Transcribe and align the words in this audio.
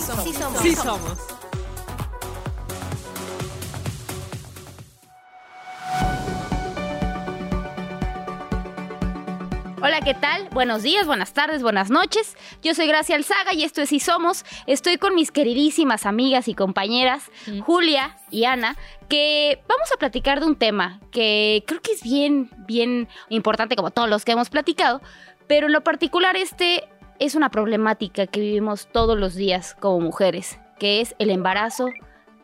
Sí 0.00 0.06
somos. 0.32 0.62
Sí 0.62 0.74
somos. 0.74 1.18
Hola, 9.82 10.00
¿qué 10.02 10.14
tal? 10.14 10.48
Buenos 10.52 10.82
días, 10.82 11.06
buenas 11.06 11.34
tardes, 11.34 11.62
buenas 11.62 11.90
noches. 11.90 12.38
Yo 12.62 12.74
soy 12.74 12.86
Gracia 12.86 13.14
Alzaga 13.14 13.52
y 13.52 13.62
esto 13.62 13.82
es 13.82 13.90
Sí 13.90 14.00
Somos. 14.00 14.46
Estoy 14.66 14.96
con 14.96 15.14
mis 15.14 15.30
queridísimas 15.30 16.06
amigas 16.06 16.48
y 16.48 16.54
compañeras, 16.54 17.30
Julia 17.60 18.16
y 18.30 18.44
Ana, 18.44 18.78
que 19.10 19.62
vamos 19.68 19.92
a 19.92 19.98
platicar 19.98 20.40
de 20.40 20.46
un 20.46 20.56
tema 20.56 21.00
que 21.12 21.62
creo 21.66 21.82
que 21.82 21.92
es 21.92 22.02
bien, 22.02 22.48
bien 22.66 23.06
importante, 23.28 23.76
como 23.76 23.90
todos 23.90 24.08
los 24.08 24.24
que 24.24 24.32
hemos 24.32 24.48
platicado, 24.48 25.02
pero 25.46 25.66
en 25.66 25.74
lo 25.74 25.82
particular 25.82 26.36
este 26.36 26.88
es 27.20 27.34
una 27.34 27.50
problemática 27.50 28.26
que 28.26 28.40
vivimos 28.40 28.88
todos 28.90 29.16
los 29.16 29.34
días 29.34 29.76
como 29.78 30.00
mujeres, 30.00 30.58
que 30.78 31.00
es 31.00 31.14
el 31.18 31.30
embarazo 31.30 31.90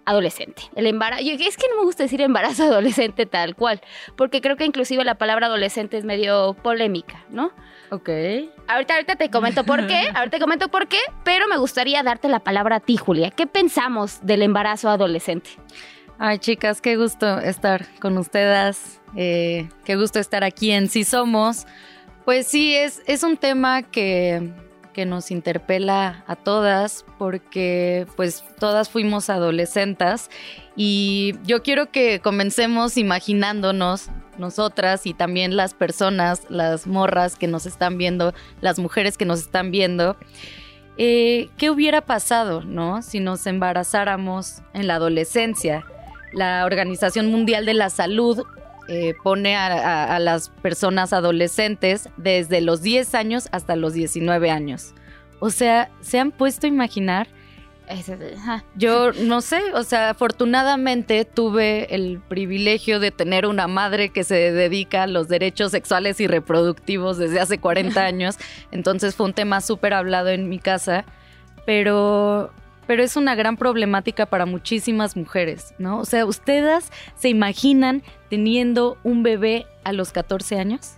adolescente. 0.04 0.62
El 0.76 0.86
embarazo, 0.86 1.22
es 1.22 1.56
que 1.56 1.66
no 1.68 1.78
me 1.78 1.84
gusta 1.84 2.04
decir 2.04 2.20
embarazo 2.20 2.64
adolescente 2.72 3.26
tal 3.26 3.56
cual, 3.56 3.80
porque 4.16 4.40
creo 4.40 4.56
que 4.56 4.64
inclusive 4.64 5.02
la 5.04 5.16
palabra 5.16 5.46
adolescente 5.46 5.96
es 5.96 6.04
medio 6.04 6.54
polémica, 6.62 7.24
¿no? 7.30 7.50
Ok. 7.90 8.08
Ahorita, 8.68 8.94
ahorita 8.94 9.16
te 9.16 9.30
comento 9.30 9.64
por 9.64 9.86
qué, 9.86 10.08
ahorita 10.14 10.36
te 10.36 10.40
comento 10.40 10.68
por 10.68 10.86
qué, 10.88 10.98
pero 11.24 11.48
me 11.48 11.56
gustaría 11.56 12.02
darte 12.02 12.28
la 12.28 12.40
palabra 12.40 12.76
a 12.76 12.80
ti, 12.80 12.96
Julia. 12.96 13.30
¿Qué 13.30 13.46
pensamos 13.46 14.20
del 14.24 14.42
embarazo 14.42 14.90
adolescente? 14.90 15.50
Ay, 16.18 16.38
chicas, 16.38 16.80
qué 16.80 16.96
gusto 16.96 17.38
estar 17.38 17.86
con 18.00 18.16
ustedes. 18.16 19.00
Eh, 19.16 19.68
qué 19.84 19.96
gusto 19.96 20.18
estar 20.18 20.44
aquí 20.44 20.70
en 20.70 20.88
Sí 20.88 21.04
Somos. 21.04 21.66
Pues 22.24 22.46
sí, 22.46 22.74
es, 22.74 23.02
es 23.06 23.22
un 23.22 23.36
tema 23.36 23.82
que 23.82 24.50
que 24.96 25.04
nos 25.04 25.30
interpela 25.30 26.24
a 26.26 26.36
todas 26.36 27.04
porque 27.18 28.06
pues 28.16 28.42
todas 28.58 28.88
fuimos 28.88 29.28
adolescentes 29.28 30.30
y 30.74 31.34
yo 31.44 31.62
quiero 31.62 31.90
que 31.90 32.20
comencemos 32.20 32.96
imaginándonos 32.96 34.08
nosotras 34.38 35.04
y 35.04 35.12
también 35.12 35.54
las 35.54 35.74
personas, 35.74 36.46
las 36.48 36.86
morras 36.86 37.36
que 37.36 37.46
nos 37.46 37.66
están 37.66 37.98
viendo, 37.98 38.32
las 38.62 38.78
mujeres 38.78 39.18
que 39.18 39.26
nos 39.26 39.40
están 39.40 39.70
viendo, 39.70 40.16
eh, 40.96 41.50
¿qué 41.58 41.68
hubiera 41.68 42.00
pasado, 42.00 42.62
no? 42.62 43.02
Si 43.02 43.20
nos 43.20 43.46
embarazáramos 43.46 44.62
en 44.72 44.86
la 44.86 44.94
adolescencia. 44.94 45.84
La 46.32 46.64
Organización 46.64 47.30
Mundial 47.30 47.66
de 47.66 47.74
la 47.74 47.90
Salud 47.90 48.46
eh, 48.88 49.14
pone 49.22 49.56
a, 49.56 50.18
las 50.20 50.50
personas 50.50 51.12
adolescentes 51.12 52.08
desde 52.16 52.60
los 52.60 52.82
10 52.82 53.14
años 53.14 53.48
hasta 53.50 53.74
los 53.76 53.92
19 53.94 54.50
años. 54.50 54.94
O 55.40 55.50
sea, 55.50 55.90
¿se 56.00 56.18
han 56.18 56.30
puesto 56.30 56.66
a 56.66 56.68
imaginar? 56.68 57.28
Yo 58.74 59.12
no 59.12 59.40
sé, 59.40 59.60
o 59.74 59.82
sea, 59.82 60.10
afortunadamente 60.10 61.24
tuve 61.24 61.94
el 61.94 62.20
privilegio 62.28 62.98
de 63.00 63.10
tener 63.10 63.46
una 63.46 63.68
madre 63.68 64.10
que 64.10 64.24
se 64.24 64.52
dedica 64.52 65.04
a 65.04 65.06
los 65.06 65.28
derechos 65.28 65.70
sexuales 65.70 66.20
y 66.20 66.26
reproductivos 66.26 67.16
desde 67.16 67.40
hace 67.40 67.58
40 67.58 68.00
años, 68.04 68.38
entonces 68.72 69.14
fue 69.14 69.26
un 69.26 69.34
tema 69.34 69.60
súper 69.60 69.94
hablado 69.94 70.30
en 70.30 70.48
mi 70.48 70.58
casa, 70.58 71.04
pero 71.64 72.52
pero 72.86 73.02
es 73.02 73.16
una 73.16 73.34
gran 73.34 73.56
problemática 73.56 74.26
para 74.26 74.46
muchísimas 74.46 75.16
mujeres, 75.16 75.74
¿no? 75.78 75.98
O 75.98 76.04
sea, 76.04 76.24
¿ustedes 76.24 76.90
se 77.16 77.28
imaginan 77.28 78.02
teniendo 78.28 78.98
un 79.02 79.22
bebé 79.22 79.66
a 79.84 79.92
los 79.92 80.12
14 80.12 80.58
años? 80.58 80.96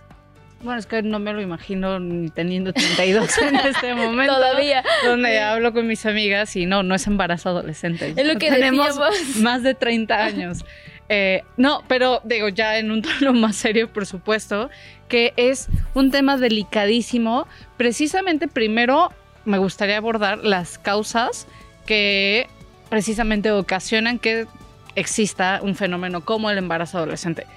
Bueno, 0.61 0.79
es 0.79 0.87
que 0.87 1.01
no 1.01 1.19
me 1.19 1.31
lo 1.31 1.41
imagino 1.41 1.99
ni 1.99 2.29
teniendo 2.29 2.73
32 2.73 3.37
en 3.37 3.55
este 3.65 3.95
momento. 3.95 4.33
Todavía. 4.33 4.83
Donde 5.05 5.39
hablo 5.39 5.71
con 5.71 5.87
mis 5.87 6.05
amigas 6.05 6.55
y 6.55 6.65
no, 6.65 6.83
no 6.83 6.95
es 6.95 7.07
embarazo 7.07 7.49
adolescente. 7.49 8.13
Es 8.15 8.27
lo 8.27 8.37
que 8.37 8.51
tenemos 8.51 8.99
más 9.37 9.63
de 9.63 9.73
30 9.73 10.15
años. 10.15 10.65
Eh, 11.07 11.43
no, 11.57 11.83
pero 11.87 12.21
digo, 12.23 12.49
ya 12.49 12.77
en 12.77 12.91
un 12.91 13.01
tono 13.01 13.33
más 13.33 13.55
serio, 13.55 13.91
por 13.91 14.05
supuesto, 14.05 14.69
que 15.07 15.33
es 15.37 15.69
un 15.93 16.11
tema 16.11 16.37
delicadísimo. 16.37 17.47
Precisamente 17.77 18.47
primero 18.47 19.11
me 19.45 19.57
gustaría 19.57 19.97
abordar 19.97 20.39
las 20.39 20.77
causas 20.77 21.47
que 21.89 22.47
precisamente 22.87 23.51
ocasionan 23.51 24.19
que 24.19 24.45
exista 24.93 25.59
un 25.63 25.75
fenómeno 25.75 26.23
como 26.23 26.51
el 26.51 26.59
embarazo 26.59 26.99
adolescente. 26.99 27.47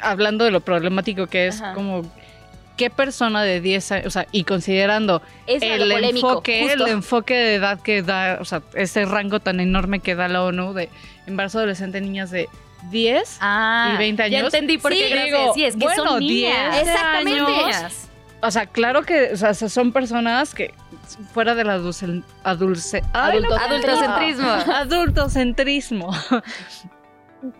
Hablando 0.00 0.44
de 0.44 0.52
lo 0.52 0.60
problemático 0.60 1.26
que 1.26 1.48
es 1.48 1.60
como 1.74 2.02
qué 2.76 2.90
persona 2.90 3.42
de 3.42 3.60
10 3.60 3.92
años, 3.92 4.06
o 4.06 4.10
sea, 4.10 4.28
y 4.30 4.44
considerando 4.44 5.20
el 5.48 6.04
enfoque, 6.04 6.72
el 6.72 6.82
enfoque 6.82 7.34
de 7.34 7.54
edad 7.56 7.80
que 7.80 8.02
da, 8.02 8.38
o 8.40 8.44
sea, 8.44 8.62
ese 8.74 9.04
rango 9.04 9.40
tan 9.40 9.58
enorme 9.58 9.98
que 9.98 10.14
da 10.14 10.28
la 10.28 10.44
ONU 10.44 10.74
de 10.74 10.88
embarazo 11.26 11.58
adolescente 11.58 11.98
en 11.98 12.04
niñas 12.04 12.30
de 12.30 12.48
10 12.92 13.40
y 13.94 13.96
20 13.96 14.22
años. 14.22 14.32
Ya 14.32 14.44
entendí 14.44 14.78
por 14.78 14.92
qué 14.92 15.08
sí, 15.08 15.24
digo, 15.24 15.54
sí, 15.54 15.64
es 15.64 15.74
que 15.74 15.84
bueno, 15.84 16.04
son 16.04 16.20
niñas. 16.20 16.70
10 16.70 16.86
Exactamente. 16.86 17.40
Años, 17.40 18.01
o 18.42 18.50
sea, 18.50 18.66
claro 18.66 19.02
que 19.02 19.32
o 19.32 19.36
sea, 19.36 19.54
son 19.54 19.92
personas 19.92 20.54
que 20.54 20.74
fuera 21.32 21.54
del 21.54 21.70
adulce, 21.70 22.22
adulce, 22.42 23.02
adultocentrismo. 23.12 24.48
adultocentrismo. 24.74 26.10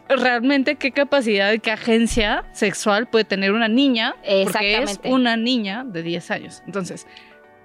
Realmente 0.09 0.76
qué 0.76 0.92
capacidad, 0.92 1.59
qué 1.59 1.71
agencia 1.71 2.44
sexual 2.53 3.09
puede 3.09 3.25
tener 3.25 3.53
una 3.53 3.69
niña, 3.69 4.15
porque 4.44 4.82
es 4.82 5.00
una 5.04 5.37
niña 5.37 5.84
de 5.84 6.03
10 6.03 6.31
años. 6.31 6.62
Entonces, 6.66 7.06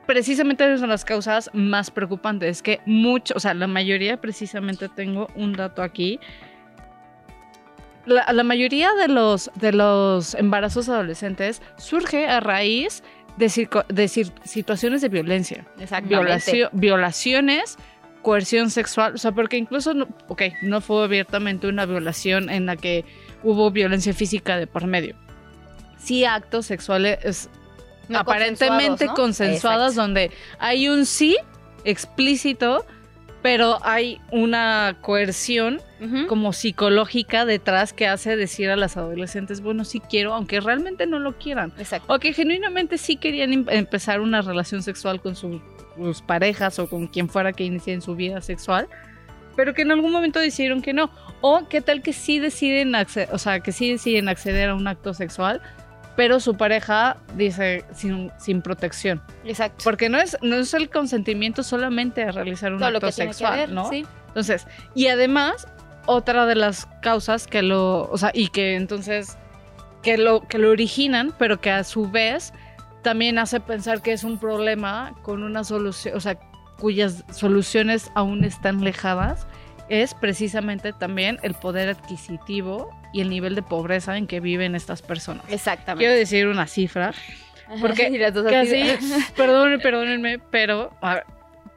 precisamente 0.08 0.64
esas 0.64 0.80
son 0.80 0.90
las 0.90 1.06
causas 1.06 1.52
más 1.54 1.92
preocupantes, 1.92 2.64
que 2.64 2.82
mucho, 2.86 3.36
o 3.36 3.40
sea, 3.40 3.54
la 3.54 3.68
mayoría, 3.68 4.20
precisamente 4.20 4.90
tengo 4.90 5.28
un 5.36 5.54
dato 5.54 5.84
aquí, 5.84 6.20
la, 8.08 8.44
mayoría 8.44 8.94
de 8.94 9.08
los, 9.08 9.52
de 9.56 9.74
los 9.74 10.34
embarazos 10.36 10.90
adolescentes 10.90 11.62
surge 11.78 12.28
a 12.28 12.40
raíz 12.40 13.04
de, 13.38 13.50
situaciones 13.50 15.02
de 15.02 15.10
violencia. 15.10 15.66
violaciones, 16.72 17.78
coerción 18.22 18.70
sexual, 18.70 19.16
o 19.16 19.18
sea, 19.18 19.32
porque 19.32 19.58
incluso, 19.58 19.94
no, 19.94 20.08
ok, 20.28 20.44
no 20.62 20.82
fue 20.82 21.04
abiertamente 21.04 21.68
una 21.68 21.86
violación 21.86 22.50
en 22.50 22.66
la 22.66 22.76
que 22.76 23.06
hubo 23.44 23.70
violencia 23.72 24.14
física 24.14 24.58
de 24.58 24.68
por 24.68 24.88
medio. 24.88 25.16
Sí, 25.98 26.26
actos 26.26 26.66
sexuales 26.66 27.50
aparentemente 28.14 29.08
consensuados, 29.08 29.96
donde 29.96 30.32
hay 30.60 30.88
un 30.88 31.06
sí 31.06 31.38
explícito, 31.84 32.86
pero 33.42 33.80
hay 33.84 34.20
una 34.32 34.98
coerción 35.02 35.80
como 36.28 36.54
psicológica 36.54 37.46
detrás 37.46 37.92
que 37.92 38.08
hace 38.08 38.36
decir 38.36 38.70
a 38.70 38.76
las 38.76 38.98
adolescentes, 38.98 39.62
bueno, 39.62 39.84
sí 39.84 40.00
quiero, 40.00 40.36
aunque 40.36 40.60
realmente 40.60 41.08
no 41.08 41.18
lo 41.18 41.38
quieran. 41.40 41.74
Exacto. 41.80 42.14
O 42.14 42.20
que 42.20 42.34
genuinamente 42.34 43.00
sí 43.00 43.16
querían 43.16 43.52
em, 43.52 43.66
empezar 43.70 44.22
una 44.22 44.42
relación 44.42 44.84
sexual 44.84 45.22
con 45.22 45.36
sus, 45.36 45.60
parejas 46.28 46.78
o 46.78 46.88
con 46.88 47.08
quien 47.08 47.28
fuera 47.28 47.54
que 47.54 47.64
inicien 47.64 48.04
su 48.04 48.16
vida 48.16 48.42
sexual, 48.42 48.88
pero 49.56 49.74
que 49.74 49.82
en 49.82 49.92
algún 49.92 50.12
momento 50.12 50.40
decidieron 50.40 50.84
que 50.84 50.94
no. 50.94 51.10
O 51.42 51.68
qué 51.68 51.82
tal 51.82 52.04
que 52.04 52.14
sí 52.14 52.38
deciden, 52.38 52.94
o 53.32 53.38
sea, 53.40 53.62
que 53.62 53.72
sí 53.72 53.92
deciden 53.92 54.30
acceder 54.30 54.70
a 54.70 54.76
un 54.76 54.88
acto 54.88 55.16
sexual, 55.16 55.62
pero 56.18 56.40
su 56.40 56.58
pareja 56.58 57.18
dice 57.36 57.86
sin, 57.94 58.32
sin 58.40 58.64
protección. 58.64 59.22
Exacto. 59.46 59.84
Porque 59.84 60.10
no 60.10 60.20
es, 60.20 60.36
no 60.42 60.56
es 60.56 60.74
el 60.74 60.90
consentimiento 60.90 61.62
solamente 61.62 62.24
a 62.24 62.32
realizar 62.32 62.74
un 62.74 62.84
acto 62.84 63.12
sexual, 63.12 63.74
¿no? 63.74 63.88
Sí. 63.88 64.04
Entonces, 64.30 64.66
y 64.96 65.08
además, 65.08 65.68
otra 66.08 66.48
de 66.48 66.56
las 66.56 66.88
causas 67.04 67.46
que 67.46 67.62
lo, 67.62 68.10
o 68.10 68.18
sea, 68.18 68.32
y 68.34 68.48
que 68.48 68.76
entonces, 68.76 69.38
que 70.02 70.18
lo, 70.18 70.42
que 70.48 70.58
lo 70.58 70.72
originan, 70.72 71.34
pero 71.38 71.62
que 71.62 71.70
a 71.70 71.84
su 71.84 72.10
vez 72.10 72.52
también 73.04 73.38
hace 73.38 73.60
pensar 73.60 74.02
que 74.02 74.12
es 74.12 74.24
un 74.24 74.40
problema 74.40 75.14
con 75.22 75.44
una 75.44 75.64
solución, 75.64 76.18
o 76.18 76.20
sea, 76.20 76.40
cuyas 76.80 77.26
soluciones 77.32 78.10
aún 78.16 78.44
están 78.44 78.84
lejadas, 78.84 79.46
es 79.90 80.14
precisamente 80.14 80.94
también 80.94 81.40
el 81.44 81.54
poder 81.54 81.90
adquisitivo 81.90 82.90
y 83.14 83.22
el 83.22 83.30
nivel 83.30 83.56
de 83.56 83.62
pobreza 83.62 84.18
en 84.18 84.28
que 84.28 84.40
viven 84.40 84.76
estas 84.76 85.02
personas. 85.02 85.46
Exactamente. 85.50 86.06
Quiero 86.06 86.18
decir 86.18 86.48
una 86.48 86.68
cifra, 86.68 87.14
porque 87.82 88.20
casi, 88.50 88.84
perdónenme, 89.36 89.80
perdónenme, 89.80 90.40
pero 90.40 90.92
a 91.02 91.16
ver, 91.16 91.24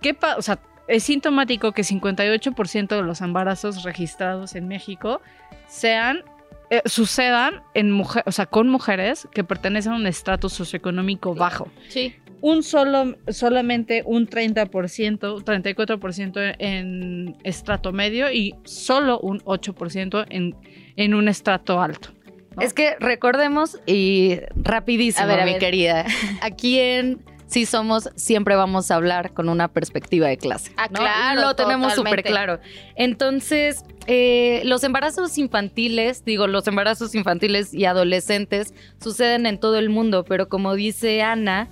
¿qué 0.00 0.14
pasa? 0.14 0.36
O 0.38 0.42
sea, 0.42 0.58
es 0.88 1.04
sintomático 1.04 1.72
que 1.72 1.82
58% 1.82 2.88
de 2.88 3.02
los 3.02 3.20
embarazos 3.20 3.84
registrados 3.84 4.54
en 4.56 4.66
México 4.66 5.20
sean 5.68 6.24
eh, 6.70 6.82
sucedan 6.86 7.62
en 7.74 7.90
mujer, 7.90 8.22
o 8.26 8.32
sea, 8.32 8.46
con 8.46 8.68
mujeres 8.68 9.26
que 9.32 9.42
pertenecen 9.42 9.92
a 9.92 9.96
un 9.96 10.06
estrato 10.06 10.48
socioeconómico 10.48 11.34
bajo. 11.34 11.68
Sí. 11.88 12.14
Un 12.40 12.62
solo, 12.62 13.16
solamente 13.28 14.02
un 14.06 14.26
30%, 14.28 15.44
34% 15.44 16.56
en 16.58 17.36
estrato 17.44 17.92
medio 17.92 18.32
y 18.32 18.54
solo 18.64 19.20
un 19.20 19.40
8% 19.40 20.26
en, 20.30 20.56
en 20.96 21.14
un 21.14 21.28
estrato 21.28 21.80
alto. 21.80 22.10
Es 22.60 22.74
que 22.74 22.96
recordemos, 22.98 23.78
y 23.86 24.38
rapidísimo, 24.56 25.28
mi 25.44 25.58
querida, 25.58 26.04
aquí 26.42 26.78
en 26.78 27.20
sí 27.46 27.66
somos, 27.66 28.10
siempre 28.16 28.54
vamos 28.54 28.90
a 28.90 28.96
hablar 28.96 29.32
con 29.32 29.48
una 29.48 29.68
perspectiva 29.68 30.28
de 30.28 30.36
clase. 30.36 30.72
Ah, 30.76 30.88
¿no? 30.90 31.00
claro, 31.00 31.40
Lo 31.40 31.56
tenemos 31.56 31.94
súper 31.94 32.22
claro. 32.22 32.60
Entonces, 32.94 33.84
eh, 34.06 34.62
los 34.64 34.84
embarazos 34.84 35.36
infantiles, 35.38 36.24
digo, 36.24 36.46
los 36.46 36.66
embarazos 36.66 37.14
infantiles 37.14 37.74
y 37.74 37.84
adolescentes 37.84 38.74
suceden 39.02 39.46
en 39.46 39.58
todo 39.58 39.76
el 39.76 39.90
mundo, 39.90 40.24
pero 40.24 40.48
como 40.48 40.74
dice 40.74 41.22
Ana, 41.22 41.68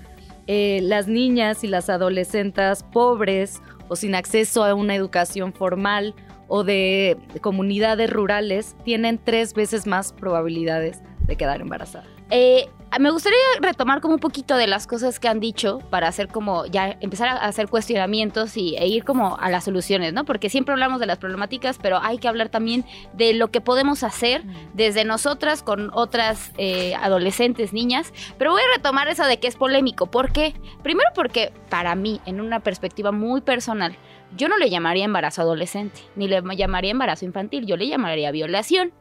eh, 0.48 0.80
las 0.82 1.08
niñas 1.08 1.62
y 1.62 1.68
las 1.68 1.90
adolescentes 1.90 2.82
pobres 2.82 3.62
o 3.88 3.96
sin 3.96 4.14
acceso 4.14 4.64
a 4.64 4.74
una 4.74 4.94
educación 4.94 5.52
formal 5.52 6.14
o 6.48 6.64
de 6.64 7.18
comunidades 7.42 8.10
rurales 8.10 8.74
tienen 8.82 9.20
tres 9.22 9.52
veces 9.52 9.86
más 9.86 10.14
probabilidades 10.14 11.02
de 11.26 11.36
quedar 11.36 11.60
embarazadas. 11.60 12.08
Eh, 12.30 12.68
me 12.99 13.11
gustaría 13.11 13.38
retomar 13.61 14.00
como 14.00 14.14
un 14.14 14.20
poquito 14.20 14.56
de 14.56 14.67
las 14.67 14.87
cosas 14.87 15.20
que 15.20 15.29
han 15.29 15.40
dicho 15.40 15.79
para 15.90 16.08
hacer 16.08 16.29
como 16.29 16.64
ya 16.67 16.96
empezar 17.00 17.29
a 17.29 17.44
hacer 17.44 17.69
cuestionamientos 17.69 18.56
y, 18.56 18.76
e 18.76 18.87
ir 18.87 19.05
como 19.05 19.37
a 19.38 19.50
las 19.50 19.64
soluciones, 19.64 20.12
¿no? 20.14 20.25
Porque 20.25 20.49
siempre 20.49 20.73
hablamos 20.73 20.99
de 20.99 21.06
las 21.06 21.19
problemáticas, 21.19 21.79
pero 21.81 21.99
hay 22.02 22.19
que 22.19 22.29
hablar 22.29 22.49
también 22.49 22.85
de 23.12 23.35
lo 23.35 23.50
que 23.50 23.61
podemos 23.61 24.02
hacer 24.02 24.43
desde 24.73 25.05
nosotras 25.05 25.62
con 25.62 25.90
otras 25.93 26.52
eh, 26.56 26.94
adolescentes, 26.94 27.73
niñas. 27.73 28.12
Pero 28.38 28.52
voy 28.52 28.62
a 28.62 28.76
retomar 28.76 29.08
eso 29.08 29.25
de 29.25 29.38
que 29.38 29.49
es 29.49 29.56
polémico. 29.56 30.06
¿Por 30.06 30.32
qué? 30.32 30.55
Primero 30.82 31.11
porque 31.14 31.52
para 31.69 31.94
mí, 31.94 32.20
en 32.25 32.41
una 32.41 32.61
perspectiva 32.61 33.12
muy 33.12 33.43
personal, 33.43 33.96
yo 34.37 34.49
no 34.49 34.56
le 34.56 34.70
llamaría 34.70 35.05
embarazo 35.05 35.43
adolescente, 35.43 36.00
ni 36.17 36.26
le 36.26 36.43
llamaría 36.56 36.91
embarazo 36.91 37.25
infantil, 37.25 37.67
yo 37.67 37.76
le 37.76 37.87
llamaría 37.87 38.31
violación. 38.31 38.93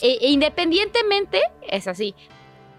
E- 0.00 0.18
e 0.20 0.30
independientemente, 0.30 1.40
es 1.68 1.88
así, 1.88 2.14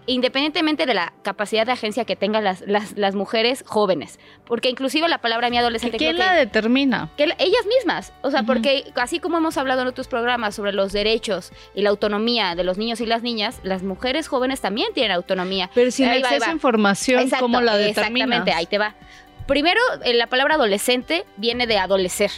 independientemente 0.06 0.86
de 0.86 0.94
la 0.94 1.12
capacidad 1.22 1.66
de 1.66 1.72
agencia 1.72 2.04
que 2.04 2.16
tengan 2.16 2.42
las, 2.44 2.62
las, 2.66 2.96
las 2.96 3.14
mujeres 3.14 3.62
jóvenes. 3.66 4.18
Porque 4.46 4.68
inclusive 4.68 5.08
la 5.08 5.18
palabra 5.18 5.50
mi 5.50 5.58
adolescente... 5.58 5.98
¿Quién 5.98 6.18
la 6.18 6.32
que- 6.32 6.38
determina? 6.40 7.10
que 7.16 7.26
la- 7.28 7.36
ellas 7.38 7.64
mismas, 7.66 8.12
o 8.22 8.30
sea, 8.30 8.42
porque 8.42 8.92
así 8.96 9.20
como 9.20 9.38
hemos 9.38 9.56
hablado 9.56 9.82
en 9.82 9.88
otros 9.88 10.08
programas 10.08 10.54
sobre 10.54 10.72
los 10.72 10.92
derechos 10.92 11.52
y 11.74 11.82
la 11.82 11.90
autonomía 11.90 12.54
de 12.54 12.64
los 12.64 12.78
niños 12.78 13.00
y 13.00 13.06
las 13.06 13.22
niñas, 13.22 13.60
las 13.62 13.82
mujeres 13.82 14.26
jóvenes 14.28 14.60
también 14.60 14.92
tienen 14.94 15.12
autonomía. 15.12 15.70
Pero 15.74 15.90
sin 15.90 16.08
Ahí 16.08 16.22
acceso 16.22 16.40
va. 16.44 16.50
a 16.50 16.52
información, 16.54 17.20
Exacto, 17.20 17.44
¿cómo 17.44 17.60
la 17.60 17.76
determinas? 17.76 18.26
Exactamente, 18.28 18.52
ahí 18.52 18.66
te 18.66 18.78
va. 18.78 18.94
Primero, 19.46 19.80
eh, 20.04 20.14
la 20.14 20.28
palabra 20.28 20.54
adolescente 20.54 21.24
viene 21.36 21.66
de 21.66 21.78
adolecer. 21.78 22.30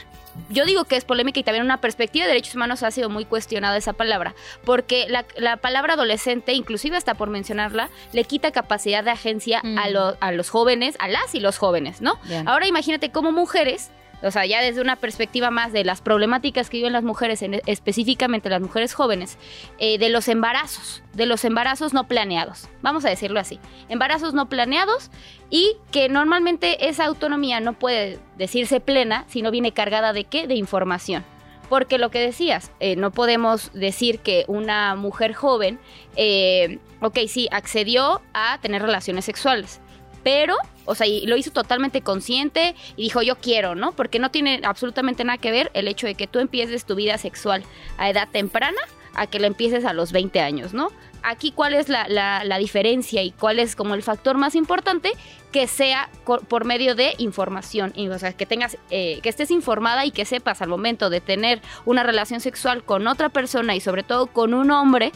Yo 0.49 0.64
digo 0.64 0.84
que 0.84 0.96
es 0.96 1.05
polémica 1.05 1.40
y 1.40 1.43
también 1.43 1.64
una 1.64 1.81
perspectiva 1.81 2.25
de 2.25 2.31
derechos 2.32 2.55
humanos 2.55 2.82
ha 2.82 2.90
sido 2.90 3.11
muy 3.11 3.25
cuestionada 3.25 3.76
esa 3.76 3.93
palabra, 3.93 4.34
porque 4.64 5.06
la, 5.08 5.25
la 5.37 5.58
palabra 5.58 5.94
adolescente, 5.94 6.52
inclusive 6.52 6.96
hasta 6.96 7.14
por 7.14 7.29
mencionarla, 7.31 7.90
le 8.12 8.25
quita 8.25 8.50
capacidad 8.50 9.05
de 9.05 9.11
agencia 9.11 9.61
a, 9.61 9.62
Mm. 9.88 9.93
lo- 9.93 10.17
a 10.20 10.32
los 10.32 10.49
jóvenes, 10.50 10.96
a 10.99 11.08
las 11.08 11.34
y 11.34 11.40
los 11.40 11.58
jóvenes, 11.58 12.00
¿no? 12.00 12.19
Bien. 12.25 12.49
Ahora 12.49 12.67
imagínate 12.67 13.11
cómo 13.11 13.31
mujeres, 13.32 13.90
o 14.23 14.31
sea, 14.31 14.47
ya 14.47 14.61
desde 14.63 14.81
una 14.81 14.97
perspectiva 14.97 15.51
más 15.51 15.73
de 15.73 15.85
las 15.85 16.01
problemáticas 16.01 16.71
que 16.71 16.79
viven 16.79 16.93
las 16.93 17.03
mujeres, 17.05 17.43
en- 17.43 17.61
específicamente 17.67 18.49
las 18.49 18.61
mujeres 18.61 18.95
jóvenes, 18.95 19.39
eh, 19.79 19.99
de 19.99 20.09
los 20.09 20.29
embarazos, 20.29 21.03
de 21.13 21.27
los 21.27 21.45
embarazos 21.45 21.93
no 21.93 22.05
planeados, 22.09 22.69
vamos 22.83 23.05
a 23.05 23.09
decirlo 23.11 23.41
así, 23.41 23.59
embarazos 23.89 24.35
no 24.35 24.49
planeados 24.49 25.11
y 25.51 25.77
que 25.91 26.09
normalmente 26.09 26.89
esa 26.89 27.05
autonomía 27.07 27.61
no 27.61 27.73
puede 27.75 28.19
decirse 28.39 28.81
plena 28.81 29.25
si 29.29 29.43
no 29.43 29.51
viene 29.51 29.73
cargada 29.73 30.13
de 30.13 30.25
qué, 30.25 30.47
de 30.47 30.55
información. 30.55 31.25
Porque 31.69 31.97
lo 31.97 32.11
que 32.11 32.19
decías, 32.19 32.71
eh, 32.81 32.97
no 32.97 33.13
podemos 33.13 33.73
decir 33.73 34.19
que 34.19 34.45
una 34.47 34.95
mujer 34.95 35.33
joven, 35.33 35.79
eh, 36.17 36.79
ok, 37.01 37.19
sí, 37.29 37.49
accedió 37.51 38.21
a 38.35 38.59
tener 38.61 38.83
relaciones 38.83 39.25
sexuales, 39.25 39.81
pero, 40.23 40.57
o 40.85 40.95
sea, 40.95 41.07
y 41.07 41.27
lo 41.27 41.37
hizo 41.37 41.51
totalmente 41.51 42.01
consciente 42.03 42.75
y 42.97 43.03
dijo 43.05 43.23
yo 43.23 43.37
quiero, 43.37 43.75
¿no? 43.75 43.93
Porque 43.93 44.19
no 44.19 44.31
tiene 44.31 44.61
absolutamente 44.65 45.25
nada 45.25 45.39
que 45.39 45.51
ver 45.51 45.71
el 45.75 45.89
hecho 45.89 46.07
de 46.07 46.15
que 46.15 46.27
tú 46.27 46.39
empieces 46.39 46.85
tu 46.85 46.95
vida 46.95 47.19
sexual 47.19 47.63
a 47.99 48.09
edad 48.11 48.29
temprana 48.31 48.81
a 49.15 49.27
que 49.27 49.39
la 49.39 49.47
empieces 49.47 49.85
a 49.85 49.93
los 49.93 50.11
20 50.13 50.41
años, 50.41 50.73
¿no? 50.73 50.89
Aquí 51.25 51.53
cuál 51.53 51.75
es 51.75 51.89
la, 51.89 52.09
la- 52.09 52.59
diferencia 52.59 53.23
y 53.23 53.31
cuál 53.31 53.59
es 53.61 53.77
como 53.77 53.95
el 53.95 54.03
factor 54.03 54.39
más 54.39 54.55
importante 54.57 55.13
que 55.53 55.69
sea 55.69 56.09
por 56.49 56.65
medio 56.65 56.95
de 56.97 57.15
información, 57.19 57.93
o 58.11 58.19
sea, 58.19 58.33
que 58.33 58.47
tengas, 58.47 58.77
eh, 58.91 59.21
que 59.23 59.29
estés 59.29 59.51
informada 59.53 60.05
y 60.07 60.11
que 60.11 60.25
sepas 60.25 60.63
al 60.63 60.69
momento 60.69 61.11
de 61.11 61.21
tener 61.21 61.61
una 61.85 62.03
relación 62.03 62.41
sexual 62.41 62.83
con 62.83 63.07
otra 63.07 63.29
persona 63.29 63.77
y 63.77 63.81
sobre 63.81 64.03
todo 64.03 64.27
con 64.29 64.55
un 64.55 64.71
hombre, 64.73 65.13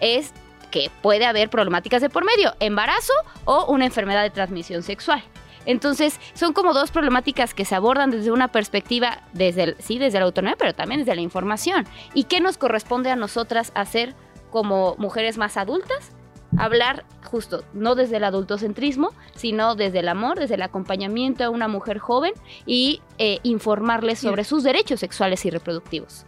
es 0.00 0.32
que 0.74 0.90
puede 1.02 1.24
haber 1.24 1.50
problemáticas 1.50 2.02
de 2.02 2.10
por 2.10 2.24
medio, 2.24 2.52
embarazo 2.58 3.12
o 3.44 3.66
una 3.66 3.84
enfermedad 3.84 4.24
de 4.24 4.30
transmisión 4.30 4.82
sexual. 4.82 5.22
Entonces, 5.66 6.18
son 6.34 6.52
como 6.52 6.74
dos 6.74 6.90
problemáticas 6.90 7.54
que 7.54 7.64
se 7.64 7.76
abordan 7.76 8.10
desde 8.10 8.32
una 8.32 8.48
perspectiva, 8.48 9.22
desde 9.32 9.62
el- 9.62 9.76
sí, 9.78 9.98
desde 10.00 10.18
la 10.18 10.24
autonomía, 10.24 10.56
pero 10.58 10.74
también 10.74 10.98
desde 11.02 11.14
la 11.14 11.20
información. 11.20 11.86
¿Y 12.12 12.24
qué 12.24 12.40
nos 12.40 12.58
corresponde 12.58 13.08
a 13.12 13.14
nosotras 13.16 13.70
hacer 13.76 14.16
como 14.50 14.96
mujeres 14.98 15.38
más 15.38 15.56
adultas? 15.56 16.10
Hablar 16.58 17.04
justo, 17.24 17.62
no 17.72 17.94
desde 17.94 18.16
el 18.16 18.24
adultocentrismo, 18.24 19.10
sino 19.36 19.76
desde 19.76 20.00
el 20.00 20.08
amor, 20.08 20.40
desde 20.40 20.56
el 20.56 20.62
acompañamiento 20.62 21.44
a 21.44 21.50
una 21.50 21.68
mujer 21.68 21.98
joven 21.98 22.32
y 22.66 23.00
eh, 23.18 23.38
informarles 23.44 24.18
sobre 24.18 24.42
sus 24.42 24.64
derechos 24.64 24.98
sexuales 24.98 25.44
y 25.44 25.50
reproductivos. 25.50 26.26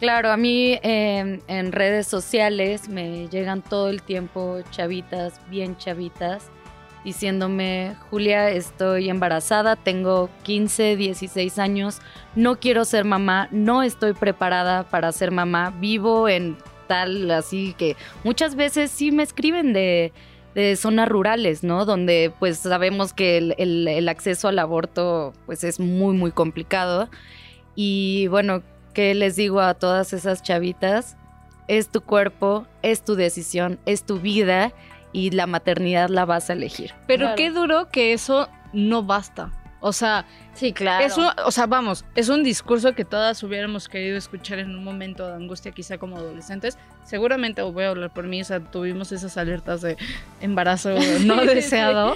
Claro, 0.00 0.30
a 0.30 0.36
mí 0.36 0.78
eh, 0.82 1.40
en 1.46 1.72
redes 1.72 2.06
sociales 2.08 2.88
me 2.88 3.28
llegan 3.28 3.62
todo 3.62 3.88
el 3.88 4.02
tiempo 4.02 4.58
chavitas, 4.70 5.40
bien 5.48 5.76
chavitas, 5.76 6.50
diciéndome, 7.04 7.96
Julia, 8.10 8.50
estoy 8.50 9.08
embarazada, 9.08 9.76
tengo 9.76 10.30
15, 10.42 10.96
16 10.96 11.58
años, 11.58 12.00
no 12.34 12.58
quiero 12.58 12.84
ser 12.84 13.04
mamá, 13.04 13.48
no 13.50 13.82
estoy 13.82 14.14
preparada 14.14 14.82
para 14.90 15.12
ser 15.12 15.30
mamá, 15.30 15.70
vivo 15.78 16.28
en 16.28 16.58
tal, 16.88 17.30
así 17.30 17.74
que 17.78 17.96
muchas 18.24 18.56
veces 18.56 18.90
sí 18.90 19.12
me 19.12 19.22
escriben 19.22 19.72
de, 19.72 20.12
de 20.54 20.76
zonas 20.76 21.08
rurales, 21.08 21.62
¿no? 21.62 21.84
Donde 21.86 22.32
pues 22.38 22.58
sabemos 22.58 23.12
que 23.12 23.38
el, 23.38 23.54
el- 23.58 23.88
el 23.88 24.08
acceso 24.08 24.48
al 24.48 24.58
aborto 24.58 25.32
pues 25.46 25.62
es 25.64 25.78
muy, 25.80 26.16
muy 26.16 26.32
complicado. 26.32 27.08
Y 27.76 28.26
bueno, 28.28 28.62
¿qué 28.94 29.14
les 29.14 29.36
digo 29.36 29.60
a 29.60 29.74
todas 29.74 30.12
esas 30.12 30.42
chavitas? 30.42 31.16
Es 31.68 31.88
tu 31.88 32.00
cuerpo, 32.00 32.66
es 32.82 33.02
tu 33.04 33.14
decisión, 33.16 33.78
es 33.86 34.04
tu 34.04 34.18
vida 34.20 34.72
y 35.12 35.30
la 35.30 35.46
maternidad 35.46 36.08
la 36.08 36.24
vas 36.24 36.48
a 36.50 36.54
elegir. 36.54 36.92
Pero 37.06 37.20
Claro. 37.26 37.36
qué 37.36 37.50
duro 37.50 37.88
que 37.90 38.12
eso 38.12 38.48
no 38.72 39.02
basta. 39.02 39.50
O 39.80 39.92
sea, 39.92 40.24
Sí, 40.54 40.72
claro. 40.72 41.04
eso, 41.04 41.30
o 41.44 41.50
sea, 41.50 41.66
vamos, 41.66 42.04
es 42.14 42.28
un 42.30 42.42
discurso 42.42 42.94
que 42.94 43.04
todas 43.04 43.42
hubiéramos 43.42 43.88
querido 43.88 44.16
escuchar 44.16 44.58
en 44.58 44.70
un 44.74 44.82
momento 44.82 45.26
de 45.28 45.34
angustia, 45.34 45.72
quizá 45.72 45.98
como 45.98 46.16
adolescentes. 46.16 46.78
Seguramente, 47.04 47.60
o 47.60 47.70
voy 47.72 47.84
a 47.84 47.90
hablar 47.90 48.10
por 48.14 48.26
mí, 48.26 48.40
o 48.40 48.44
sea, 48.44 48.60
tuvimos 48.60 49.12
esas 49.12 49.36
alertas 49.36 49.82
de 49.82 49.96
embarazo 50.40 50.90
no 51.26 51.44
deseado. 51.44 52.14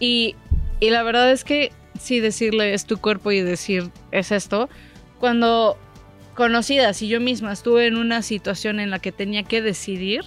Y, 0.00 0.34
y 0.80 0.90
la 0.90 1.02
verdad 1.04 1.30
es 1.30 1.44
que 1.44 1.72
sí 2.00 2.18
decirle 2.20 2.74
es 2.74 2.84
tu 2.84 2.98
cuerpo 2.98 3.30
y 3.30 3.40
decir 3.42 3.90
es 4.10 4.32
esto. 4.32 4.68
Cuando 5.20 5.78
conocidas 6.34 7.00
y 7.02 7.08
yo 7.08 7.20
misma 7.20 7.52
estuve 7.52 7.86
en 7.86 7.96
una 7.96 8.22
situación 8.22 8.80
en 8.80 8.90
la 8.90 8.98
que 8.98 9.12
tenía 9.12 9.42
que 9.44 9.62
decidir, 9.62 10.22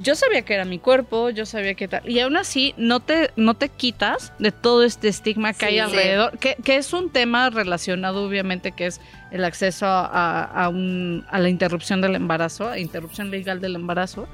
yo 0.00 0.14
sabía 0.16 0.42
que 0.42 0.54
era 0.54 0.64
mi 0.64 0.78
cuerpo, 0.78 1.30
yo 1.30 1.46
sabía 1.46 1.74
que 1.74 1.86
tal. 1.86 2.08
Y 2.08 2.18
aún 2.20 2.36
así, 2.36 2.74
no 2.76 3.00
te, 3.00 3.30
no 3.36 3.54
te 3.54 3.68
quitas 3.68 4.32
de 4.38 4.50
todo 4.50 4.82
este 4.84 5.08
estigma 5.08 5.52
que 5.52 5.58
Sí, 5.60 5.64
hay 5.66 5.74
sí. 5.74 5.80
alrededor, 5.80 6.38
que, 6.38 6.56
que 6.64 6.76
es 6.76 6.92
un 6.92 7.10
tema 7.10 7.50
relacionado, 7.50 8.24
obviamente, 8.26 8.72
que 8.72 8.86
es 8.86 9.00
el 9.30 9.44
acceso 9.44 9.86
a, 9.86 10.42
a- 10.44 10.68
un- 10.70 11.24
a 11.30 11.38
la 11.38 11.48
interrupción 11.50 12.00
del 12.00 12.14
embarazo, 12.16 12.68
a 12.68 12.78
interrupción 12.78 13.30
legal 13.30 13.60
del 13.60 13.76
embarazo. 13.76 14.26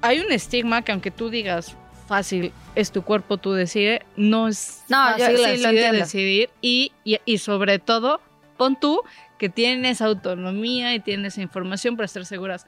Hay 0.00 0.20
un 0.20 0.30
estigma 0.32 0.82
que, 0.82 0.92
aunque 0.92 1.10
tú 1.10 1.28
digas 1.28 1.76
fácil, 2.06 2.52
es 2.76 2.92
tu 2.92 3.02
cuerpo, 3.02 3.38
tú 3.38 3.52
decides, 3.52 4.00
no 4.16 4.48
es 4.48 4.84
No, 4.88 5.18
yo 5.18 5.24
fácil 5.24 5.36
sí 5.38 5.44
así 5.44 5.62
lo 5.62 5.68
de 5.72 5.92
decidir. 5.92 6.50
Y, 6.60 6.92
y, 7.04 7.18
y 7.24 7.38
sobre 7.38 7.78
todo, 7.78 8.20
pon 8.56 8.78
tú 8.78 9.02
que 9.38 9.48
tienes 9.48 10.00
autonomía 10.00 10.94
y 10.94 11.00
tienes 11.00 11.38
información 11.38 11.96
para 11.96 12.06
estar 12.06 12.24
seguras. 12.24 12.66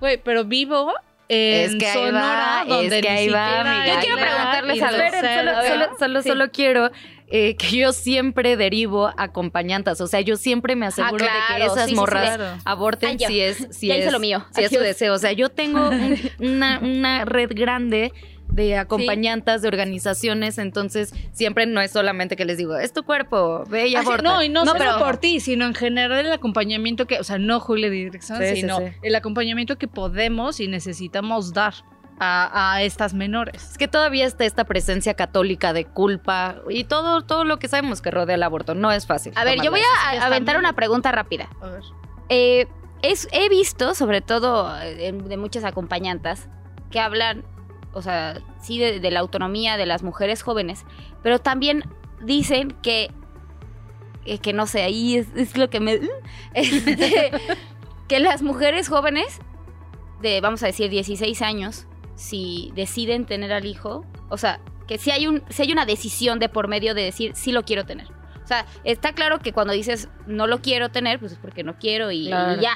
Güey, 0.00 0.18
pero 0.22 0.44
vivo 0.44 0.92
en 1.28 1.70
Es 1.70 1.76
que 1.76 1.86
ahí 1.86 2.06
Sonora, 2.06 2.18
va, 2.18 2.64
donde 2.66 2.96
es 2.98 3.02
que 3.02 3.10
ni 3.10 3.16
ahí 3.16 3.28
va, 3.28 3.86
Yo 3.86 4.00
quiero 4.00 4.16
preguntarles 4.16 4.76
y 4.76 4.80
a 4.80 4.90
ver, 4.90 5.12
deseo. 5.12 5.16
Esperen, 5.16 5.54
solo, 5.54 5.68
solo, 5.68 5.98
solo, 5.98 6.22
sí. 6.22 6.28
solo 6.28 6.50
quiero 6.50 6.90
eh, 7.28 7.56
que 7.56 7.76
yo 7.76 7.92
siempre 7.92 8.56
derivo 8.58 9.10
acompañantas. 9.16 10.00
O 10.02 10.06
sea, 10.06 10.20
yo 10.20 10.36
siempre 10.36 10.76
me 10.76 10.84
aseguro 10.86 11.24
de 11.24 11.30
que 11.56 11.64
esas 11.64 11.84
sí, 11.84 11.90
sí, 11.90 11.94
morras 11.94 12.36
claro. 12.36 12.58
aborten 12.66 13.10
Ay, 13.10 13.18
si 13.26 13.40
es, 13.40 13.68
si 13.70 13.86
Ya 13.86 13.96
hice 13.96 14.08
es, 14.08 14.12
lo 14.12 14.18
mío. 14.20 14.44
si 14.54 14.64
es 14.64 14.70
su 14.70 14.78
deseo. 14.80 15.14
O 15.14 15.18
sea, 15.18 15.32
yo 15.32 15.48
tengo 15.48 15.88
un- 15.88 16.18
una, 16.40 16.78
una 16.80 17.24
red 17.24 17.50
grande 17.54 18.12
de 18.52 18.76
acompañantas 18.76 19.62
de 19.62 19.68
organizaciones, 19.68 20.58
entonces 20.58 21.14
siempre 21.32 21.66
no 21.66 21.80
es 21.80 21.90
solamente 21.90 22.36
que 22.36 22.44
les 22.44 22.58
digo, 22.58 22.76
es 22.76 22.92
tu 22.92 23.02
cuerpo, 23.02 23.64
ve 23.68 23.88
y 23.88 23.96
Así- 23.96 24.06
aborta. 24.06 24.22
no, 24.30 24.42
y 24.42 24.48
no, 24.48 24.64
solo 24.66 24.78
pero- 24.78 24.98
por 24.98 25.16
ti, 25.16 25.40
sino 25.40 25.64
en 25.66 25.74
general 25.74 26.26
el 26.26 26.32
acompañamiento 26.32 27.06
que, 27.06 27.18
o 27.18 27.24
sea, 27.24 27.38
no 27.38 27.60
Julia 27.60 27.88
de 27.88 27.96
dirección, 27.96 28.38
Sí, 28.38 28.56
sino 28.56 28.78
sí. 28.78 28.84
el 29.02 29.14
acompañamiento 29.14 29.76
que 29.78 29.88
podemos 29.88 30.60
y 30.60 30.68
necesitamos 30.68 31.52
dar 31.54 31.74
a, 32.20 32.74
a 32.74 32.82
estas 32.82 33.14
menores. 33.14 33.70
Es 33.72 33.78
que 33.78 33.88
todavía 33.88 34.26
está 34.26 34.44
esta 34.44 34.64
presencia 34.64 35.14
católica 35.14 35.72
de 35.72 35.86
culpa 35.86 36.56
y 36.68 36.84
todo, 36.84 37.22
todo 37.22 37.44
lo 37.44 37.58
que 37.58 37.68
sabemos 37.68 38.00
que 38.02 38.10
rodea 38.12 38.36
el 38.36 38.42
aborto. 38.42 38.74
No 38.74 38.92
es 38.92 39.06
fácil. 39.06 39.32
A 39.34 39.44
ver, 39.44 39.60
yo 39.62 39.70
voy 39.70 39.80
a, 39.80 40.24
aventar 40.26 40.56
una 40.58 40.74
pregunta 40.74 41.10
rápida. 41.10 41.48
A 41.60 41.68
ver. 41.70 41.82
Eh, 42.28 42.66
es, 43.02 43.26
he 43.32 43.48
visto, 43.48 43.94
sobre 43.94 44.20
todo 44.20 44.72
eh, 44.82 45.08
en- 45.08 45.26
de 45.28 45.36
muchas 45.36 45.64
acompañantas, 45.64 46.48
que 46.92 47.00
hablan, 47.00 47.44
o 47.92 48.02
sea, 48.02 48.40
sí 48.60 48.78
de, 48.78 49.00
de 49.00 49.10
la 49.10 49.20
autonomía 49.20 49.76
de 49.76 49.86
las 49.86 50.02
mujeres 50.02 50.42
jóvenes, 50.42 50.84
pero 51.22 51.38
también 51.38 51.84
dicen 52.22 52.70
que, 52.82 53.10
eh, 54.24 54.38
que 54.38 54.52
no 54.52 54.66
sé, 54.66 54.82
ahí 54.82 55.16
es, 55.16 55.28
es 55.36 55.56
lo 55.56 55.68
que 55.70 55.80
me... 55.80 56.00
este, 56.54 57.32
que 58.08 58.20
las 58.20 58.42
mujeres 58.42 58.88
jóvenes 58.88 59.40
de, 60.20 60.40
vamos 60.40 60.62
a 60.62 60.66
decir, 60.66 60.90
16 60.90 61.42
años, 61.42 61.86
si 62.14 62.72
deciden 62.74 63.26
tener 63.26 63.52
al 63.52 63.66
hijo, 63.66 64.04
o 64.28 64.36
sea, 64.38 64.60
que 64.86 64.98
si 64.98 65.10
hay, 65.10 65.26
un, 65.26 65.42
si 65.48 65.62
hay 65.62 65.72
una 65.72 65.86
decisión 65.86 66.38
de 66.38 66.48
por 66.48 66.68
medio 66.68 66.94
de 66.94 67.02
decir, 67.02 67.32
sí 67.34 67.52
lo 67.52 67.64
quiero 67.64 67.84
tener. 67.84 68.08
O 68.42 68.46
sea, 68.46 68.66
está 68.84 69.12
claro 69.12 69.38
que 69.38 69.52
cuando 69.52 69.72
dices 69.72 70.08
no 70.26 70.46
lo 70.46 70.60
quiero 70.60 70.90
tener, 70.90 71.18
pues 71.20 71.32
es 71.32 71.38
porque 71.38 71.62
no 71.62 71.78
quiero 71.78 72.10
y, 72.10 72.26
Claro. 72.26 72.60
y 72.60 72.62
ya. 72.62 72.74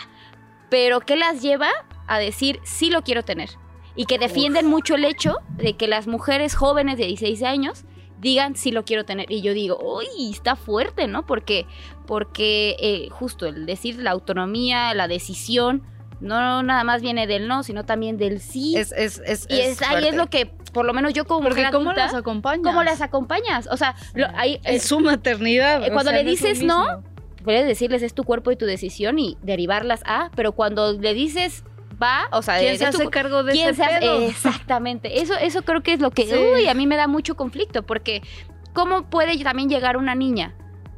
Pero 0.71 1.01
¿qué 1.01 1.17
las 1.17 1.43
lleva 1.43 1.69
a 2.07 2.19
decir 2.19 2.61
sí 2.65 2.91
lo 2.91 3.03
quiero 3.03 3.25
tener? 3.25 3.51
Y 3.97 4.05
que 4.07 4.19
defienden 4.19 4.67
mucho 4.67 4.95
el 4.95 5.05
hecho 5.05 5.37
de 5.57 5.75
que 5.77 5.89
las 5.89 6.07
mujeres 6.07 6.55
jóvenes 6.55 6.99
de 6.99 7.07
16 7.07 7.43
años 7.43 7.85
digan 8.21 8.55
sí 8.57 8.71
lo 8.71 8.85
quiero 8.85 9.05
tener. 9.05 9.31
Y 9.31 9.41
yo 9.43 9.55
digo, 9.55 9.79
uy, 9.83 10.07
está 10.31 10.55
fuerte, 10.57 11.07
¿no? 11.09 11.25
Porque, 11.27 11.67
porque 12.07 12.77
eh, 12.79 13.09
justo 13.11 13.47
el 13.47 13.67
decir 13.67 13.97
la 13.99 14.11
autonomía, 14.11 14.93
la 14.95 15.09
decisión, 15.09 15.83
no 16.21 16.63
nada 16.63 16.83
más 16.85 17.03
viene 17.03 17.27
del 17.27 17.47
no, 17.49 17.63
sino 17.63 17.85
también 17.85 18.17
del 18.17 18.41
sí. 18.41 18.77
Es, 18.77 18.93
es, 18.93 19.21
es, 19.27 19.47
y 19.51 19.61
es, 19.61 19.83
ahí 19.83 20.07
es 20.07 20.15
lo 20.15 20.29
que, 20.29 20.47
por 20.73 20.87
lo 20.87 20.95
menos 20.95 21.13
yo 21.13 21.25
como 21.27 21.43
Porque 21.43 21.61
mujer 21.61 21.73
¿cómo 21.73 21.91
adulta, 21.91 22.07
las 22.07 22.15
acompañas? 22.15 22.65
¿cómo 22.65 22.83
las 22.83 23.01
acompañas? 23.03 23.69
O 23.71 23.77
sea, 23.77 23.95
lo- 24.15 24.29
ahí, 24.35 24.61
En 24.65 24.81
su 24.81 25.01
maternidad. 25.01 25.83
Eh, 25.85 25.89
o 25.91 25.93
cuando 25.93 26.11
sea, 26.13 26.23
le 26.23 26.31
es 26.31 26.41
dices 26.41 26.63
no, 26.63 27.03
puedes 27.45 27.67
decirles 27.67 28.03
es 28.03 28.15
tu 28.15 28.25
cuerpo 28.25 28.51
y 28.51 28.57
tu 28.57 28.65
decisión 28.67 29.19
y 29.19 29.37
derivarlas 29.43 30.03
a, 30.07 30.31
pero 30.35 30.53
cuando 30.53 30.93
le 30.95 31.13
dices 31.13 31.65
va, 32.03 32.29
o 32.33 32.43
sea, 32.43 32.59
¿Quién 32.59 32.79
se 32.79 32.87
hace 32.87 33.09
cargo 33.09 33.43
de 33.45 33.53
¿quién 33.53 33.71
ese 33.71 33.83
hace- 33.85 34.01
pedo? 34.01 34.21
Exactamente. 34.21 35.21
Eso, 35.23 35.35
eso 35.35 35.63
creo 35.63 35.83
que 35.83 35.93
es 35.95 36.01
lo 36.01 36.11
que, 36.11 36.27
Sí. 36.27 36.35
uy, 36.35 36.69
a 36.69 36.75
mí 36.75 36.87
me 36.87 36.97
da 36.97 37.07
mucho 37.07 37.37
conflicto, 37.37 37.83
porque 37.85 38.23
¿cómo 38.73 39.09
puede 39.09 39.39
también 39.43 39.69
llegar 39.69 39.97
una 39.97 40.15
niña, 40.15 40.55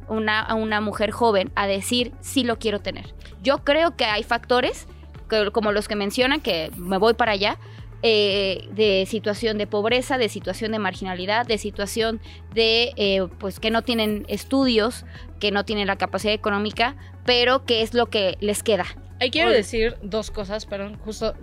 una, 0.07 0.53
una 0.55 0.81
mujer 0.81 1.11
joven, 1.11 1.51
a 1.55 1.67
decir 1.67 2.11
sí 2.21 2.43
lo 2.43 2.57
quiero 2.59 2.79
tener? 2.79 3.13
Yo 3.41 3.59
creo 3.59 3.95
que 3.95 4.05
hay 4.05 4.23
factores, 4.23 4.87
que- 5.29 5.51
como 5.51 5.71
los 5.71 5.87
que 5.87 5.95
mencionan, 5.95 6.41
que 6.41 6.71
me 6.75 6.97
voy 6.97 7.13
para 7.13 7.31
allá, 7.33 7.57
eh, 8.01 8.69
de 8.71 9.05
situación 9.07 9.57
de 9.57 9.67
pobreza, 9.67 10.17
de 10.17 10.29
situación 10.29 10.71
de 10.71 10.79
marginalidad, 10.79 11.45
de 11.45 11.57
situación 11.57 12.21
de 12.53 12.93
eh, 12.95 13.27
pues 13.39 13.59
que 13.59 13.71
no 13.71 13.81
tienen 13.81 14.25
estudios, 14.29 15.05
que 15.41 15.51
no 15.51 15.65
tienen 15.65 15.85
la 15.87 15.97
capacidad 15.97 16.33
económica, 16.33 16.95
pero 17.25 17.65
que 17.65 17.81
es 17.81 17.93
lo 17.93 18.05
que 18.09 18.37
les 18.39 18.63
queda. 18.63 18.85
Ahí 19.19 19.31
quiero 19.31 19.51
decir 19.51 19.95
dos 20.01 20.31
cosas, 20.31 20.65
pero 20.65 20.95
justo, 20.99 21.35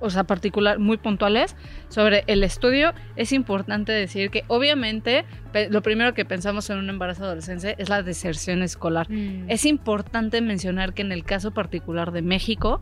o 0.00 0.10
sea, 0.10 0.24
particular, 0.24 0.78
muy 0.78 0.96
puntuales 0.96 1.56
sobre 1.88 2.24
el 2.26 2.44
estudio. 2.44 2.92
Es 3.16 3.32
importante 3.32 3.92
decir 3.92 4.30
que 4.30 4.44
obviamente 4.48 5.24
lo 5.70 5.82
primero 5.82 6.14
que 6.14 6.24
pensamos 6.24 6.68
en 6.70 6.78
un 6.78 6.88
embarazo 6.88 7.24
adolescente 7.24 7.74
es 7.78 7.88
la 7.88 8.02
deserción 8.02 8.62
escolar. 8.62 9.10
Mm. 9.10 9.50
Es 9.50 9.64
importante 9.64 10.40
mencionar 10.40 10.94
que 10.94 11.02
en 11.02 11.12
el 11.12 11.24
caso 11.24 11.52
particular 11.52 12.12
de 12.12 12.22
México, 12.22 12.80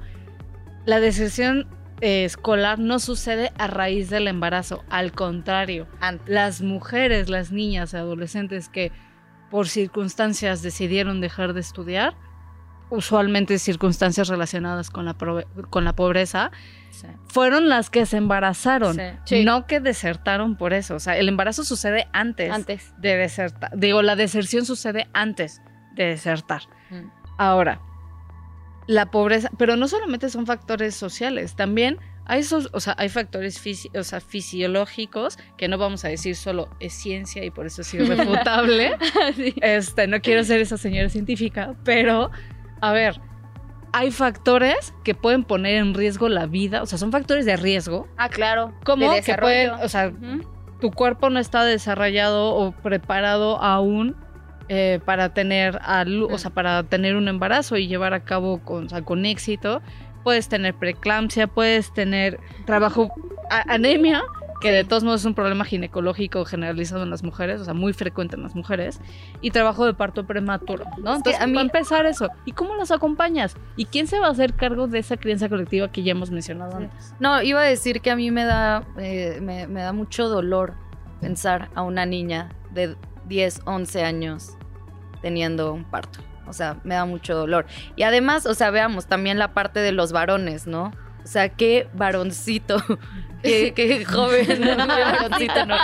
la 0.86 1.00
deserción 1.00 1.66
eh, 2.00 2.24
escolar 2.24 2.78
no 2.78 2.98
sucede 2.98 3.52
a 3.56 3.66
raíz 3.66 4.10
del 4.10 4.28
embarazo, 4.28 4.84
al 4.90 5.12
contrario, 5.12 5.86
Antes. 6.00 6.28
las 6.28 6.60
mujeres, 6.60 7.30
las 7.30 7.52
niñas, 7.52 7.94
adolescentes 7.94 8.68
que 8.68 8.90
por 9.50 9.68
circunstancias 9.68 10.62
decidieron 10.62 11.20
dejar 11.20 11.52
de 11.52 11.60
estudiar, 11.60 12.14
usualmente 12.90 13.58
circunstancias 13.58 14.28
relacionadas 14.28 14.90
con 14.90 15.04
la, 15.04 15.14
con 15.70 15.84
la 15.84 15.94
pobreza, 15.94 16.50
Sí. 16.90 17.08
fueron 17.26 17.68
las 17.68 17.90
que 17.90 18.06
se 18.06 18.16
embarazaron, 18.18 18.94
Sí. 18.94 19.02
Sí. 19.24 19.44
no 19.44 19.66
que 19.66 19.80
desertaron 19.80 20.56
por 20.56 20.72
eso. 20.72 20.94
O 20.94 21.00
sea, 21.00 21.16
el 21.18 21.28
embarazo 21.28 21.64
sucede 21.64 22.06
antes, 22.12 22.52
Antes. 22.52 22.94
de 22.98 23.16
desertar. 23.16 23.70
Digo, 23.76 24.00
la 24.02 24.14
deserción 24.14 24.64
sucede 24.64 25.08
antes 25.12 25.60
de 25.96 26.04
desertar. 26.04 26.62
Mm. 26.90 27.08
Ahora, 27.36 27.80
la 28.86 29.10
pobreza, 29.10 29.50
pero 29.58 29.74
no 29.76 29.88
solamente 29.88 30.28
son 30.28 30.46
factores 30.46 30.94
sociales, 30.94 31.56
también 31.56 31.98
hay 32.26 32.40
esos, 32.40 32.70
o 32.72 32.80
sea, 32.80 32.94
hay 32.96 33.08
factores 33.08 33.62
fisi- 33.62 33.90
o 33.98 34.02
sea, 34.04 34.20
fisiológicos 34.20 35.36
que 35.58 35.68
no 35.68 35.78
vamos 35.78 36.04
a 36.04 36.08
decir 36.08 36.36
solo 36.36 36.68
es 36.80 36.92
ciencia 36.94 37.44
y 37.44 37.50
por 37.50 37.66
eso 37.66 37.82
es 37.82 37.92
irrefutable. 37.94 38.96
Este, 39.60 40.06
no 40.06 40.20
quiero 40.20 40.44
ser 40.44 40.60
esa 40.60 40.76
señora 40.78 41.08
científica, 41.08 41.74
pero 41.84 42.30
a 42.88 42.92
ver, 42.92 43.20
hay 43.92 44.10
factores 44.10 44.92
que 45.04 45.14
pueden 45.14 45.44
poner 45.44 45.76
en 45.76 45.94
riesgo 45.94 46.28
la 46.28 46.46
vida, 46.46 46.82
o 46.82 46.86
sea, 46.86 46.98
son 46.98 47.12
factores 47.12 47.44
de 47.46 47.56
riesgo, 47.56 48.08
Ah, 48.16 48.28
claro. 48.28 48.72
como 48.84 49.10
de 49.12 49.22
que 49.22 49.34
pueden, 49.36 49.70
o 49.70 49.88
sea, 49.88 50.12
tu 50.80 50.90
cuerpo 50.90 51.30
no 51.30 51.38
está 51.38 51.64
desarrollado 51.64 52.54
o 52.54 52.72
preparado 52.72 53.60
aún 53.62 54.16
eh, 54.68 54.98
para 55.04 55.34
tener 55.34 55.78
a 55.82 56.04
lu- 56.04 56.32
o 56.32 56.38
sea, 56.38 56.50
para 56.50 56.82
tener 56.84 57.16
un 57.16 57.28
embarazo 57.28 57.76
y 57.76 57.86
llevar 57.86 58.14
a 58.14 58.24
cabo 58.24 58.58
con, 58.64 58.86
o 58.86 58.88
sea, 58.88 59.02
con 59.02 59.26
éxito. 59.26 59.82
Puedes 60.24 60.48
tener 60.48 60.72
preeclampsia, 60.74 61.46
puedes 61.48 61.92
tener 61.92 62.40
trabajo 62.64 63.12
anemia, 63.68 64.22
que 64.64 64.72
de 64.72 64.82
todos 64.84 65.04
modos 65.04 65.20
es 65.20 65.26
un 65.26 65.34
problema 65.34 65.66
ginecológico 65.66 66.44
generalizado 66.46 67.02
en 67.02 67.10
las 67.10 67.22
mujeres, 67.22 67.60
o 67.60 67.64
sea, 67.66 67.74
muy 67.74 67.92
frecuente 67.92 68.34
en 68.36 68.42
las 68.42 68.54
mujeres, 68.54 68.98
y 69.42 69.50
trabajo 69.50 69.84
de 69.84 69.92
parto 69.92 70.24
prematuro, 70.26 70.84
¿no? 71.02 71.16
Entonces, 71.16 71.38
a 71.38 71.46
mí- 71.46 71.52
va 71.52 71.60
a 71.60 71.64
empezar 71.64 72.06
eso. 72.06 72.30
¿Y 72.46 72.52
cómo 72.52 72.74
las 72.74 72.90
acompañas? 72.90 73.56
¿Y 73.76 73.84
quién 73.84 74.06
se 74.06 74.18
va 74.18 74.28
a 74.28 74.30
hacer 74.30 74.54
cargo 74.54 74.86
de 74.86 75.00
esa 75.00 75.18
crianza 75.18 75.50
colectiva 75.50 75.92
que 75.92 76.02
ya 76.02 76.12
hemos 76.12 76.30
mencionado 76.30 76.78
antes? 76.78 77.14
No, 77.20 77.42
iba 77.42 77.60
a 77.60 77.64
decir 77.64 78.00
que 78.00 78.10
a 78.10 78.16
mí 78.16 78.30
me 78.30 78.44
da, 78.44 78.84
eh, 78.96 79.38
me, 79.42 79.66
me 79.66 79.82
da 79.82 79.92
mucho 79.92 80.30
dolor 80.30 80.72
pensar 81.20 81.68
a 81.74 81.82
una 81.82 82.06
niña 82.06 82.48
de 82.72 82.96
10, 83.28 83.60
11 83.66 84.02
años 84.02 84.56
teniendo 85.20 85.74
un 85.74 85.84
parto. 85.84 86.20
O 86.46 86.54
sea, 86.54 86.78
me 86.84 86.94
da 86.94 87.04
mucho 87.04 87.34
dolor. 87.34 87.66
Y 87.96 88.02
además, 88.02 88.46
o 88.46 88.54
sea, 88.54 88.70
veamos 88.70 89.06
también 89.06 89.38
la 89.38 89.52
parte 89.52 89.80
de 89.80 89.92
los 89.92 90.12
varones, 90.12 90.66
¿no? 90.66 90.92
O 91.22 91.26
sea, 91.26 91.48
qué 91.48 91.88
varoncito, 91.94 92.76
qué, 93.44 93.72
qué 93.74 94.04
joven, 94.04 94.46
varoncito, 94.76 95.66
¿no? 95.66 95.76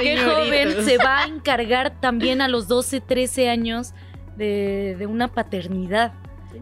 Qué 0.00 0.16
joven 0.18 0.84
se 0.84 0.98
va 0.98 1.22
a 1.22 1.26
encargar 1.26 2.00
también 2.00 2.40
a 2.40 2.48
los 2.48 2.68
12, 2.68 3.00
13 3.00 3.50
años 3.50 3.92
de, 4.36 4.96
de 4.98 5.06
una 5.06 5.28
paternidad. 5.28 6.12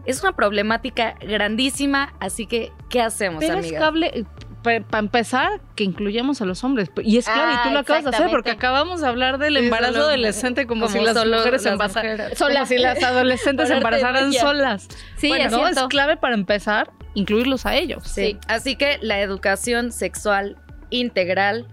Es 0.05 0.21
una 0.21 0.35
problemática 0.35 1.15
grandísima, 1.21 2.13
así 2.19 2.45
que, 2.45 2.71
¿qué 2.89 3.01
hacemos, 3.01 3.39
Pero 3.39 3.59
es 3.59 3.65
amiga? 3.65 3.79
cable, 3.79 4.25
para 4.63 4.99
empezar, 4.99 5.61
que 5.75 5.83
incluyamos 5.83 6.41
a 6.41 6.45
los 6.45 6.63
hombres. 6.63 6.89
Y 7.03 7.17
es 7.17 7.25
claro, 7.25 7.51
y 7.51 7.55
Ah, 7.55 7.61
tú 7.63 7.69
lo 7.71 7.79
acabas 7.79 8.03
de 8.03 8.09
hacer 8.09 8.29
porque 8.29 8.51
acabamos 8.51 9.01
de 9.01 9.07
hablar 9.07 9.37
del 9.37 9.57
Sí, 9.57 9.63
embarazo 9.65 9.93
solo- 9.93 10.05
adolescente 10.07 10.67
como, 10.67 10.87
si 10.89 10.99
las 10.99 11.13
solo 11.15 11.37
mujeres 11.37 11.65
embarazaran. 11.65 12.11
mujeres. 12.11 12.39
Como 12.39 12.65
si 12.65 12.77
las 12.77 13.03
adolescentes 13.03 13.69
embarazaran 13.71 14.33
solas. 14.33 14.87
Sí, 15.17 15.29
bueno, 15.29 15.45
es 15.45 15.51
¿no? 15.51 15.67
es 15.67 15.79
clave 15.89 16.17
para 16.17 16.33
empezar, 16.35 16.91
incluirlos 17.13 17.65
a 17.65 17.75
ellos. 17.75 18.03
Sí. 18.03 18.31
Sí. 18.33 18.39
Así 18.47 18.75
que 18.75 18.97
la 19.01 19.19
educación 19.21 19.91
sexual 19.91 20.57
integral 20.89 21.67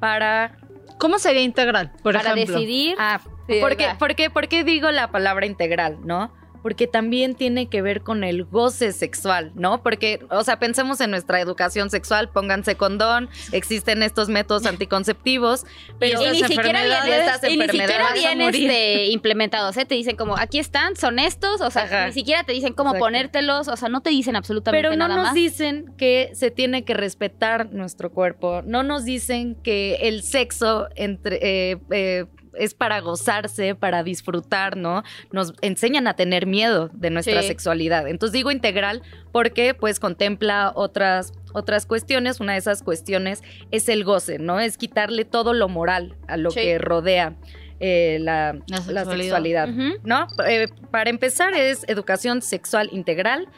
para... 0.00 0.56
¿Cómo 0.98 1.18
sería 1.18 1.42
integral, 1.42 1.92
por 2.02 2.14
Para 2.14 2.32
ejemplo? 2.32 2.56
decidir. 2.56 2.94
Ah, 2.98 3.20
Sí, 3.48 3.58
¿por, 3.60 3.76
qué, 3.76 3.86
va. 3.88 3.98
por 3.98 4.14
qué- 4.14 4.30
por 4.30 4.48
qué 4.48 4.64
digo 4.64 4.90
la 4.90 5.10
palabra 5.10 5.44
integral, 5.46 5.98
no? 6.04 6.32
Porque 6.62 6.86
también 6.86 7.34
tiene 7.34 7.68
que 7.68 7.82
ver 7.82 8.02
con 8.02 8.24
el 8.24 8.44
goce 8.44 8.92
sexual, 8.92 9.52
¿no? 9.54 9.82
Porque, 9.82 10.20
o 10.30 10.44
sea, 10.44 10.58
pensemos 10.58 11.00
en 11.00 11.10
nuestra 11.10 11.40
educación 11.40 11.90
sexual, 11.90 12.28
pónganse 12.28 12.76
condón, 12.76 13.28
existen 13.52 14.02
estos 14.02 14.28
métodos 14.28 14.66
anticonceptivos, 14.66 15.64
pero 15.98 16.20
y 16.22 16.30
ni 16.30 16.44
siquiera 16.44 16.82
vienen, 16.82 17.52
y 17.52 17.56
ni 17.56 17.68
siquiera 17.68 18.12
bien 18.12 18.40
este, 18.40 19.06
implementados, 19.06 19.76
¿eh? 19.76 19.84
Te 19.84 19.94
dicen 19.94 20.16
como, 20.16 20.36
aquí 20.36 20.58
están, 20.58 20.96
son 20.96 21.18
estos, 21.18 21.60
o 21.60 21.70
sea, 21.70 21.84
Ajá. 21.84 22.06
ni 22.06 22.12
siquiera 22.12 22.44
te 22.44 22.52
dicen 22.52 22.72
cómo 22.72 22.90
Exacto. 22.90 23.04
ponértelos, 23.06 23.68
o 23.68 23.76
sea, 23.76 23.88
no 23.88 24.00
te 24.00 24.10
dicen 24.10 24.36
absolutamente 24.36 24.82
Pero 24.82 24.96
no 24.96 25.08
nada 25.08 25.16
nos 25.16 25.26
más. 25.26 25.34
dicen 25.34 25.92
que 25.96 26.30
se 26.34 26.50
tiene 26.50 26.84
que 26.84 26.94
respetar 26.94 27.72
nuestro 27.72 28.10
cuerpo, 28.12 28.62
no 28.64 28.82
nos 28.82 29.04
dicen 29.04 29.56
que 29.62 29.96
el 30.02 30.22
sexo 30.22 30.88
entre, 30.96 31.38
eh, 31.42 31.78
eh, 31.90 32.26
es 32.60 32.74
para 32.74 33.00
gozarse, 33.00 33.74
para 33.74 34.02
disfrutar, 34.02 34.76
¿no? 34.76 35.02
Nos 35.32 35.54
enseñan 35.62 36.06
a 36.06 36.14
tener 36.14 36.46
miedo 36.46 36.90
de 36.92 37.10
nuestra 37.10 37.42
Sí. 37.42 37.48
sexualidad. 37.48 38.06
Entonces 38.08 38.32
digo 38.32 38.50
integral 38.50 39.02
porque 39.32 39.74
pues 39.74 39.98
contempla 40.00 40.72
otras 40.74 41.32
otras 41.52 41.84
cuestiones, 41.84 42.38
una 42.38 42.52
de 42.52 42.58
esas 42.60 42.82
cuestiones 42.84 43.42
es 43.72 43.88
el 43.88 44.04
goce, 44.04 44.38
¿no? 44.38 44.60
Es 44.60 44.76
quitarle 44.76 45.24
todo 45.24 45.52
lo 45.52 45.68
moral 45.68 46.14
a 46.28 46.36
lo 46.36 46.50
Sí. 46.52 46.60
que 46.60 46.78
rodea 46.78 47.34
eh, 47.80 48.18
la, 48.20 48.58
La 48.68 48.78
la 48.92 49.04
sexualidad. 49.06 49.66
¿no? 50.04 50.26
Eh, 50.46 50.68
para 50.90 51.08
empezar 51.10 51.54
es 51.54 51.84
educación 51.88 52.42
sexual 52.42 52.90
integral. 52.92 53.48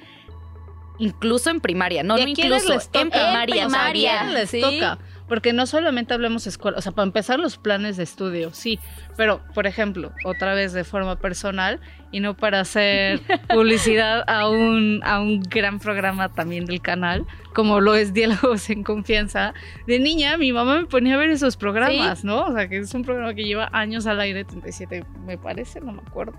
incluso 0.99 1.51
en 1.51 1.61
primaria, 1.61 2.03
no, 2.03 2.17
¿Y 2.17 2.21
a 2.21 2.25
no 2.25 2.31
incluso 2.31 2.73
en 2.93 3.11
primaria, 3.11 3.63
En 3.63 3.67
O 3.67 3.71
sea, 3.71 3.87
¿a 3.89 3.91
primaria. 3.91 4.25
les 4.31 4.51
sí. 4.51 4.61
toca? 4.61 4.99
Porque 5.33 5.55
no 5.55 5.65
solamente 5.65 6.13
hablemos 6.13 6.47
escuela, 6.47 6.77
o 6.77 6.83
sea, 6.83 6.93
para 6.93 7.07
empezar 7.07 7.41
los 7.41 7.57
planes 7.57 7.97
de 7.97 8.03
estudio, 8.03 8.53
sí, 8.53 8.79
pero 9.17 9.41
por 9.55 9.67
ejemplo, 9.67 10.13
otra 10.27 10.53
vez 10.53 10.75
de 10.75 10.85
forma 10.85 11.17
personal 11.17 11.81
y 12.11 12.21
no 12.21 12.37
para 12.37 12.61
hacer 12.61 13.19
publicidad 13.49 14.29
a 14.29 14.51
un, 14.51 15.01
a 15.03 15.21
un 15.21 15.41
gran 15.41 15.79
programa 15.79 16.29
también 16.29 16.67
del 16.67 16.83
canal, 16.83 17.25
como 17.55 17.81
lo 17.81 17.95
es 17.95 18.13
Diálogos 18.13 18.69
en 18.69 18.83
Confianza. 18.83 19.55
De 19.87 19.99
niña, 19.99 20.37
mi 20.37 20.53
mamá 20.53 20.81
me 20.81 20.85
ponía 20.85 21.15
a 21.15 21.17
ver 21.17 21.31
esos 21.31 21.57
programas, 21.57 22.25
¿no? 22.25 22.45
O 22.45 22.53
sea, 22.53 22.69
que 22.69 22.77
es 22.77 22.93
un 22.93 23.03
programa 23.03 23.33
que 23.33 23.45
lleva 23.45 23.71
años 23.73 24.07
al 24.07 24.21
aire, 24.21 24.45
37 24.45 25.03
me 25.25 25.39
parece, 25.39 25.81
no 25.81 25.93
me 25.93 26.03
acuerdo. 26.07 26.35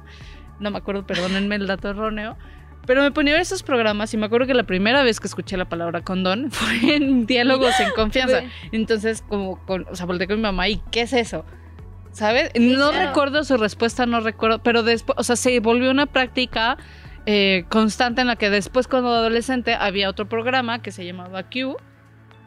No 0.60 0.70
me 0.70 0.78
acuerdo, 0.78 1.04
perdónenme 1.08 1.56
el 1.56 1.66
dato 1.66 1.90
erróneo. 1.90 2.38
Pero 2.86 3.02
me 3.02 3.12
ponía 3.12 3.34
a 3.34 3.36
ver 3.36 3.42
esos 3.42 3.63
programas 3.63 4.13
y 4.13 4.18
me 4.18 4.25
acuerdo 4.25 4.46
que 4.46 4.54
la 4.54 4.63
primera 4.63 5.04
vez 5.04 5.20
que 5.20 5.28
escuché 5.28 5.56
la 5.56 5.70
palabra 5.70 6.02
condón 6.02 6.52
fue 6.52 6.96
en 6.96 7.25
diálogos 7.25 7.80
en 7.80 7.92
confianza. 7.92 8.42
Entonces, 8.72 9.24
como, 9.28 9.63
con, 9.66 9.86
o 9.90 9.96
sea, 9.96 10.06
volteé 10.06 10.28
con 10.28 10.38
mi 10.38 10.44
mamá 10.44 10.68
y 10.68 10.78
¿qué 10.92 11.02
es 11.02 11.13
eso? 11.13 11.46
¿Sabes? 12.12 12.52
no 12.60 12.92
claro. 12.92 13.08
recuerdo 13.08 13.44
su 13.44 13.58
respuesta, 13.58 14.06
no 14.06 14.20
recuerdo, 14.20 14.62
pero 14.62 14.84
después, 14.84 15.18
o 15.18 15.24
sea, 15.24 15.36
se 15.36 15.60
volvió 15.60 15.90
una 15.90 16.06
práctica 16.06 16.78
eh, 17.25 17.66
constante 17.70 18.22
en 18.22 18.28
la 18.28 18.36
que 18.36 18.50
después, 18.50 18.88
cuando 18.88 19.10
adolescente, 19.10 19.74
había 19.74 20.10
otro 20.10 20.30
programa 20.30 20.82
que 20.82 20.92
se 20.92 21.06
llamaba 21.06 21.44
Q, 21.44 21.78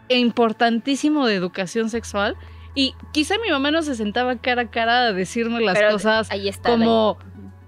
e 0.08 0.18
importantísimo 0.18 1.26
de 1.26 1.34
educación 1.34 1.90
sexual. 1.90 2.36
Y 2.74 2.94
quizá 3.12 3.36
mi 3.42 3.50
mamá 3.50 3.70
no 3.70 3.82
se 3.82 3.94
sentaba 3.94 4.36
cara 4.36 4.62
a 4.62 4.70
cara 4.70 5.06
a 5.06 5.12
decirme 5.12 5.60
las 5.60 5.78
Pero 5.78 5.92
cosas 5.92 6.30
Ahí 6.30 6.48
está. 6.48 6.70
como, 6.70 7.18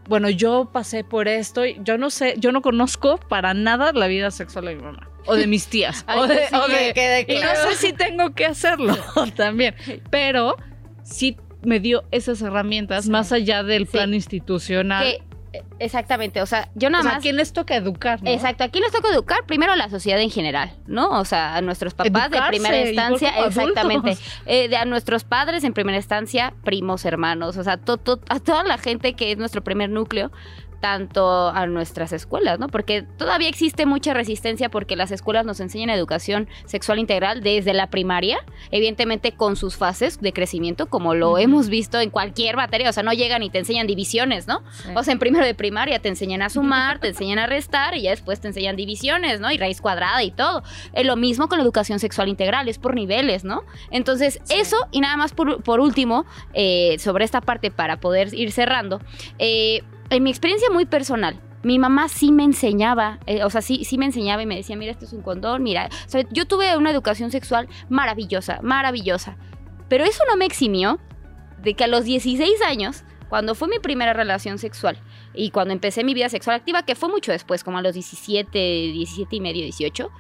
bueno, 0.09 0.31
yo 0.31 0.71
pasé 0.73 1.05
por 1.05 1.29
esto, 1.29 1.65
y 1.67 1.77
yo 1.83 1.99
no 1.99 2.11
sé, 2.11 2.35
yo 2.39 2.51
no 2.53 2.63
conozco 2.63 3.19
para 3.29 3.55
nada 3.55 3.93
la 3.93 4.07
vida 4.07 4.31
sexual 4.31 4.65
de 4.67 4.77
mi 4.77 4.83
mamá 4.83 5.09
o 5.27 5.35
de 5.35 5.47
mis 5.47 5.67
tías. 5.67 6.05
Ay, 6.09 6.19
o 6.21 6.27
de, 6.27 6.47
sí, 6.49 6.55
o 6.55 6.67
de- 6.69 6.75
que 6.79 6.93
quede 6.95 7.21
y 7.29 7.35
no 7.37 7.41
claro. 7.43 7.71
sé 7.71 7.77
si 7.77 7.93
tengo 7.93 8.35
que 8.35 8.47
hacerlo 8.47 8.97
también, 9.37 9.75
pero 10.11 10.57
sí 11.03 11.37
me 11.63 11.81
dio 11.81 12.05
esas 12.11 12.41
herramientas 12.41 13.09
más 13.09 13.33
allá 13.33 13.63
del 13.63 13.87
Sí. 13.87 13.93
plan 13.93 14.15
institucional. 14.15 15.05
Que, 15.05 15.23
exactamente, 15.79 16.41
o 16.43 16.47
sea, 16.47 16.69
yo 16.75 16.89
o 16.89 16.91
nada 16.91 17.03
sea, 17.03 17.11
¿a 17.13 17.15
más... 17.15 17.23
quién 17.23 17.37
les 17.37 17.53
toca 17.53 17.75
educar? 17.77 18.23
no? 18.23 18.31
Exacto, 18.31 18.65
aquí 18.65 18.81
les 18.81 18.93
toca 18.93 19.09
educar 19.09 19.45
primero 19.47 19.73
a 19.73 19.77
la 19.77 19.89
sociedad 19.89 20.21
en 20.21 20.31
general, 20.31 20.73
¿no? 20.87 21.09
O 21.11 21.25
sea, 21.25 21.57
a 21.57 21.61
nuestros 21.61 21.95
papás 21.95 22.31
de 22.31 22.41
primera 22.49 22.81
instancia, 22.81 23.31
exactamente. 23.47 24.17
Eh, 24.47 24.69
de 24.69 24.77
a 24.77 24.85
nuestros 24.85 25.25
padres 25.25 25.65
en 25.65 25.73
primera 25.73 25.97
instancia, 25.97 26.55
primos, 26.65 27.05
hermanos, 27.05 27.57
o 27.57 27.65
sea, 27.65 27.77
to- 27.77 27.97
to- 27.99 28.21
a 28.29 28.41
toda 28.41 28.63
la 28.65 28.79
gente 28.79 29.15
que 29.15 29.33
es 29.33 29.39
nuestro 29.39 29.63
primer 29.63 29.91
núcleo, 29.91 30.31
tanto 30.81 31.49
a 31.49 31.67
nuestras 31.67 32.13
escuelas, 32.13 32.59
¿no? 32.59 32.69
Porque 32.69 33.03
todavía 33.03 33.49
existe 33.49 33.87
mucha 33.87 34.15
resistencia 34.15 34.69
porque 34.69 34.97
las 34.97 35.11
escuelas 35.11 35.45
nos 35.45 35.61
enseñan 35.61 35.91
educación 35.91 36.49
sexual 36.67 36.99
integral 36.99 37.43
desde 37.43 37.75
la 37.75 37.89
primaria, 37.89 38.39
evidentemente 38.71 39.33
con 39.33 39.57
sus 39.57 39.77
fases 39.77 40.21
de 40.21 40.33
crecimiento, 40.33 40.87
como 40.87 41.15
lo 41.15 41.39
hemos 41.39 41.69
visto 41.69 42.01
en 42.01 42.11
cualquier 42.11 42.57
materia, 42.57 42.91
o 42.91 42.93
sea, 42.93 43.03
no 43.03 43.13
llegan 43.13 43.43
y 43.43 43.51
te 43.51 43.59
enseñan 43.59 43.87
divisiones, 43.87 44.47
¿no? 44.47 44.63
O 44.95 45.03
sea, 45.03 45.13
en 45.13 45.19
primero 45.19 45.45
de 45.45 45.55
primaria 45.55 45.99
te 45.99 46.09
enseñan 46.09 46.43
a 46.43 46.49
sumar, 46.49 46.99
te 47.01 47.09
enseñan 47.09 47.39
a 47.39 47.47
restar 47.47 47.97
y 47.97 48.03
ya 48.03 48.11
después 48.11 48.41
te 48.41 48.49
enseñan 48.49 48.77
divisiones, 48.77 49.41
¿no? 49.41 49.51
Y 49.51 49.59
raíz 49.59 49.81
cuadrada 49.81 50.23
y 50.23 50.31
todo. 50.31 50.63
Eh, 50.93 51.05
lo 51.05 51.17
mismo 51.17 51.49
con 51.49 51.59
la 51.59 51.65
educación 51.65 51.99
sexual 51.99 52.29
integral, 52.29 52.69
es 52.69 52.79
por 52.79 52.95
niveles, 52.95 53.45
¿no? 53.45 53.63
Entonces, 53.91 54.41
eso 54.49 54.77
y 54.91 55.01
nada 55.01 55.17
más 55.17 55.33
por, 55.33 55.63
por 55.63 55.81
último, 55.81 56.25
eh, 56.55 56.97
sobre 56.99 57.25
esta 57.25 57.41
parte 57.41 57.71
para 57.71 58.01
poder 58.01 58.33
ir 58.35 58.53
cerrando, 58.53 59.01
eh, 59.39 59.83
en 60.11 60.23
mi 60.23 60.31
experiencia 60.31 60.71
muy 60.71 60.87
personal, 60.87 61.41
mi 61.63 61.79
mamá 61.79 62.09
sí 62.09 62.33
me 62.33 62.45
enseñaba, 62.45 63.19
eh, 63.27 63.43
o 63.45 63.51
sea, 63.51 63.63
sí, 63.63 63.85
sí 63.85 63.99
me 63.99 64.07
enseñaba 64.07 64.43
y 64.43 64.47
me 64.47 64.57
decía, 64.57 64.77
mira, 64.77 64.93
esto 64.93 65.05
es 65.05 65.13
un 65.13 65.23
condón, 65.23 65.63
mira. 65.63 65.89
O 66.07 66.09
sea, 66.09 66.25
yo 66.31 66.47
tuve 66.47 66.77
una 66.77 66.91
educación 66.91 67.31
sexual 67.31 67.69
maravillosa, 67.89 68.61
maravillosa. 68.63 69.37
Pero 69.89 70.05
eso 70.05 70.23
no 70.29 70.37
me 70.37 70.45
eximió 70.45 71.01
de 71.63 71.75
que 71.75 71.85
a 71.85 71.89
los 71.89 72.05
16 72.05 72.63
años, 72.63 73.05
cuando 73.29 73.55
fue 73.55 73.69
mi 73.69 73.79
primera 73.81 74.13
relación 74.13 74.59
sexual 74.59 74.99
y 75.35 75.51
cuando 75.51 75.73
empecé 75.73 76.05
mi 76.05 76.15
vida 76.15 76.29
sexual 76.29 76.57
activa, 76.57 76.85
que 76.85 76.95
fue 76.95 77.09
mucho 77.09 77.33
después, 77.33 77.65
como 77.65 77.79
a 77.79 77.83
los 77.83 77.95
17, 77.95 78.59
17 78.59 79.37
y 79.37 79.41
medio, 79.41 79.63
18, 79.63 80.11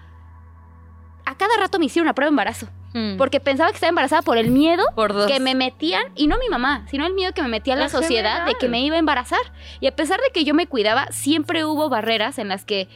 a 1.25 1.37
cada 1.37 1.57
rato 1.59 1.79
me 1.79 1.87
hicieron 1.87 2.07
una 2.07 2.15
prueba 2.15 2.29
de 2.29 2.33
embarazo. 2.33 2.69
Mm. 2.95 3.17
Porque 3.17 3.41
pensaba 3.41 3.71
que 3.71 3.75
estaba 3.75 3.91
embarazada 3.91 4.23
por 4.23 4.39
el 4.39 4.51
miedo 4.51 4.85
por 4.95 5.27
que 5.27 5.41
me 5.41 5.55
metían, 5.55 6.05
y 6.15 6.27
no 6.27 6.39
mi 6.39 6.49
mamá, 6.49 6.87
sino 6.91 7.07
el 7.07 7.15
miedo 7.15 7.33
que 7.33 7.43
me 7.43 7.49
metía 7.49 7.77
la 7.77 7.85
En 7.85 7.91
sociedad 7.91 8.47
de 8.47 8.55
que 8.55 8.69
me 8.69 8.81
iba 8.81 8.97
a 8.97 8.99
embarazar. 8.99 9.41
Y 9.81 9.87
a 9.87 9.95
pesar 9.95 10.21
de 10.21 10.31
que 10.33 10.45
yo 10.45 10.55
me 10.55 10.67
cuidaba, 10.67 11.09
siempre 11.11 11.65
hubo 11.65 11.89
barreras 11.89 12.39
en 12.39 12.49
las 12.49 12.65
que 12.65 12.89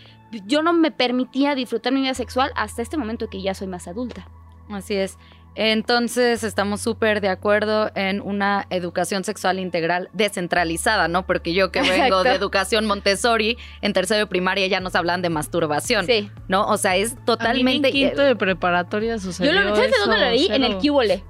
yo 0.46 0.62
no 0.62 0.72
me 0.72 0.90
permitía 0.90 1.54
disfrutar 1.54 1.92
mi 1.92 2.00
vida 2.00 2.14
sexual 2.14 2.52
hasta 2.56 2.82
este 2.82 2.96
momento 2.96 3.28
que 3.28 3.42
ya 3.42 3.54
soy 3.54 3.66
más 3.66 3.86
adulta. 3.86 4.28
Así 4.70 4.94
es. 4.94 5.18
Entonces 5.54 6.44
estamos 6.44 6.80
súper 6.80 7.20
de 7.20 7.28
acuerdo 7.28 7.90
en 7.94 8.20
una 8.20 8.66
educación 8.70 9.22
sexual 9.24 9.58
integral 9.58 10.08
descentralizada, 10.12 11.08
¿no? 11.08 11.26
Porque 11.26 11.52
yo 11.52 11.70
que 11.70 11.80
vengo 11.82 11.94
Exacto. 11.94 12.22
de 12.24 12.30
educación 12.32 12.86
Montessori, 12.86 13.58
en 13.82 13.92
tercero 13.92 14.20
de 14.20 14.26
primaria 14.26 14.66
ya 14.66 14.80
nos 14.80 14.94
hablan 14.94 15.20
de 15.22 15.28
masturbación, 15.28 16.06
Sí. 16.06 16.30
¿no? 16.48 16.66
O 16.66 16.78
sea, 16.78 16.96
es 16.96 17.12
A 17.12 17.14
mí 17.16 17.20
totalmente... 17.26 17.88
en 17.88 17.92
quinto 17.94 18.22
de 18.22 18.34
preparatoria 18.36 19.18
sucedió 19.18 19.52
Yo 19.52 19.60
lo 19.60 19.76
¿sabes 19.76 19.90
de 19.92 19.98
dónde 19.98 20.18
lo 20.18 20.30
leí? 20.30 20.44
eso, 20.44 20.54
En 20.54 20.64
el. 20.64 20.76
Cubole. 20.78 21.22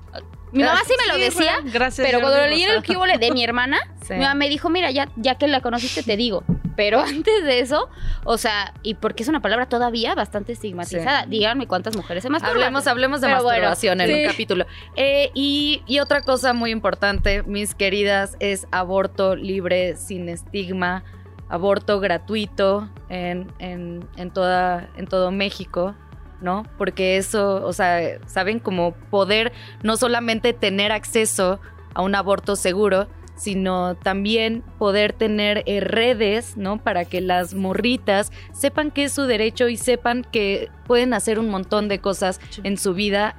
Mi 0.53 0.63
mamá 0.63 0.81
sí 0.87 0.93
me 1.01 1.07
lo 1.09 1.15
Sí, 1.15 1.21
decía, 1.23 1.53
bueno, 1.63 1.71
gracias, 1.73 2.07
pero 2.07 2.21
cuando 2.21 2.39
lo 2.39 2.47
leí 2.47 2.63
en 2.63 2.71
el. 2.73 2.85
Cubole 2.85 3.17
de 3.19 3.31
mi 3.33 3.43
hermana, 3.43 3.79
Sí. 4.07 4.15
mi 4.15 4.21
mamá 4.21 4.35
me 4.35 4.49
dijo, 4.49 4.69
mira, 4.69 4.91
ya, 4.91 5.09
ya 5.17 5.37
que 5.37 5.47
la 5.49 5.61
conociste 5.63 6.03
te 6.03 6.17
digo. 6.17 6.45
Pero 6.77 7.01
antes 7.07 7.45
de 7.45 7.61
eso, 7.61 7.89
o 8.25 8.39
sea, 8.39 8.75
y 8.83 8.95
porque 8.95 9.23
es 9.23 9.29
una 9.29 9.41
palabra 9.41 9.67
todavía 9.67 10.15
bastante 10.15 10.53
estigmatizada, 10.53 11.27
díganme 11.27 11.67
cuántas 11.67 11.97
mujeres 11.97 12.23
se 12.23 12.31
masturban. 12.31 12.57
Hablemos, 12.57 12.87
hablemos 12.87 13.21
de 13.21 13.29
Pero 13.29 13.43
bueno, 13.43 13.69
masturbación 13.69 14.01
en 14.01 14.09
sí. 14.09 14.23
un 14.23 14.31
capítulo. 14.31 14.67
Eh, 14.97 15.31
y, 15.35 15.83
y 15.87 15.99
otra 16.01 16.23
cosa 16.23 16.53
muy 16.53 16.71
importante, 16.71 17.43
mis 17.45 17.75
queridas, 17.75 18.37
es 18.41 18.67
aborto 18.71 19.37
libre, 19.37 19.97
sin 19.97 20.29
estigma, 20.29 21.05
aborto 21.49 22.01
gratuito 22.01 22.89
en, 23.09 23.53
en, 23.59 24.09
en, 24.17 24.31
toda, 24.31 24.89
en 24.97 25.07
todo 25.07 25.31
México. 25.31 25.95
¿No? 26.41 26.67
Porque 26.77 27.19
eso, 27.19 27.65
o 27.65 27.73
sea, 27.73 28.19
saben 28.27 28.59
como 28.59 28.95
poder 28.95 29.53
no 29.85 29.97
solamente 29.97 30.53
tener 30.53 30.91
acceso 30.91 31.61
a 31.95 32.03
un 32.03 32.17
aborto 32.17 32.57
seguro, 32.57 33.07
sino 33.43 33.97
también 33.97 34.63
poder 34.79 35.13
tener 35.13 35.65
eh, 35.67 35.81
redes, 35.81 36.57
¿no? 36.57 36.79
Para 36.79 37.05
que 37.05 37.21
las 37.21 37.55
morritas 37.55 38.31
sepan 38.53 38.93
que 38.93 39.05
es 39.05 39.13
su 39.13 39.23
derecho 39.23 39.69
y 39.69 39.77
sepan 39.77 40.25
que 40.31 40.69
pueden 40.87 41.13
hacer 41.13 41.41
un 41.41 41.49
montón 41.49 41.89
de 41.89 41.99
cosas 41.99 42.41
en 42.63 42.79
su 42.79 42.95
vida 42.95 43.35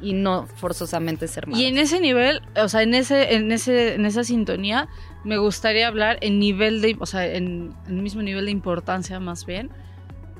y 0.00 0.12
no 0.12 0.46
forzosamente 0.46 1.26
ser 1.26 1.48
madres. 1.48 1.64
Y 1.64 1.66
en 1.66 1.78
ese 1.78 1.98
nivel, 1.98 2.42
o 2.54 2.68
sea, 2.68 2.82
en 2.82 2.94
ese, 2.94 3.34
en 3.34 3.50
ese, 3.50 3.94
en 3.94 4.06
esa 4.06 4.22
sintonía, 4.22 4.88
me 5.24 5.36
gustaría 5.36 5.88
hablar 5.88 6.18
en 6.20 6.38
nivel 6.38 6.80
de, 6.80 6.96
o 7.00 7.06
sea, 7.06 7.26
en 7.26 7.74
el 7.88 7.94
mismo 7.94 8.22
nivel 8.22 8.44
de 8.44 8.52
importancia 8.52 9.18
más 9.18 9.46
bien. 9.46 9.70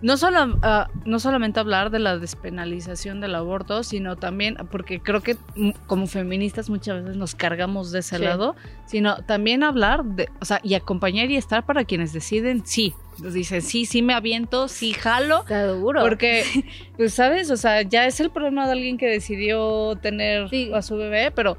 No, 0.03 0.17
solo, 0.17 0.59
ah, 0.63 0.89
no 1.05 1.19
solamente 1.21 1.61
hablar 1.61 1.91
de 1.91 1.99
la 1.99 2.17
despenalización 2.19 3.21
del 3.21 3.35
aborto, 3.35 3.83
sino 3.83 4.17
también, 4.17 4.57
porque 4.71 5.01
creo 5.01 5.21
que 5.21 5.37
mm, 5.57 5.71
como 5.87 6.07
feministas 6.07 6.71
muchas 6.71 7.03
veces 7.03 7.17
nos 7.19 7.35
cargamos 7.35 7.93
de 7.93 7.99
ese 7.99 8.17
Sí. 8.17 8.23
lado, 8.25 8.57
sino 8.87 9.17
también 9.25 9.63
hablar 9.63 10.05
de, 10.05 10.31
o 10.41 10.45
sea, 10.47 10.61
y 10.63 10.73
acompañar 10.75 11.31
y 11.31 11.37
estar 11.37 11.67
para 11.67 11.85
quienes 11.85 12.13
deciden, 12.15 12.65
sí, 12.65 12.95
dicen, 13.19 13.61
sí, 13.61 13.85
sí 13.85 14.01
me 14.01 14.15
aviento, 14.15 14.69
sí 14.69 14.95
jalo, 14.95 15.41
Está 15.41 15.67
duro. 15.67 16.01
porque, 16.01 16.45
pues, 16.97 17.13
¿sabes? 17.13 17.51
O 17.51 17.57
sea, 17.59 17.83
ya 17.83 18.07
es 18.07 18.21
el 18.21 18.31
problema 18.31 18.65
de 18.67 18.73
alguien 18.73 18.97
que 18.97 19.07
decidió 19.07 19.97
tener 19.97 20.49
Sí. 20.49 20.71
a 20.75 20.81
su 20.81 20.97
bebé, 20.97 21.31
pero 21.31 21.59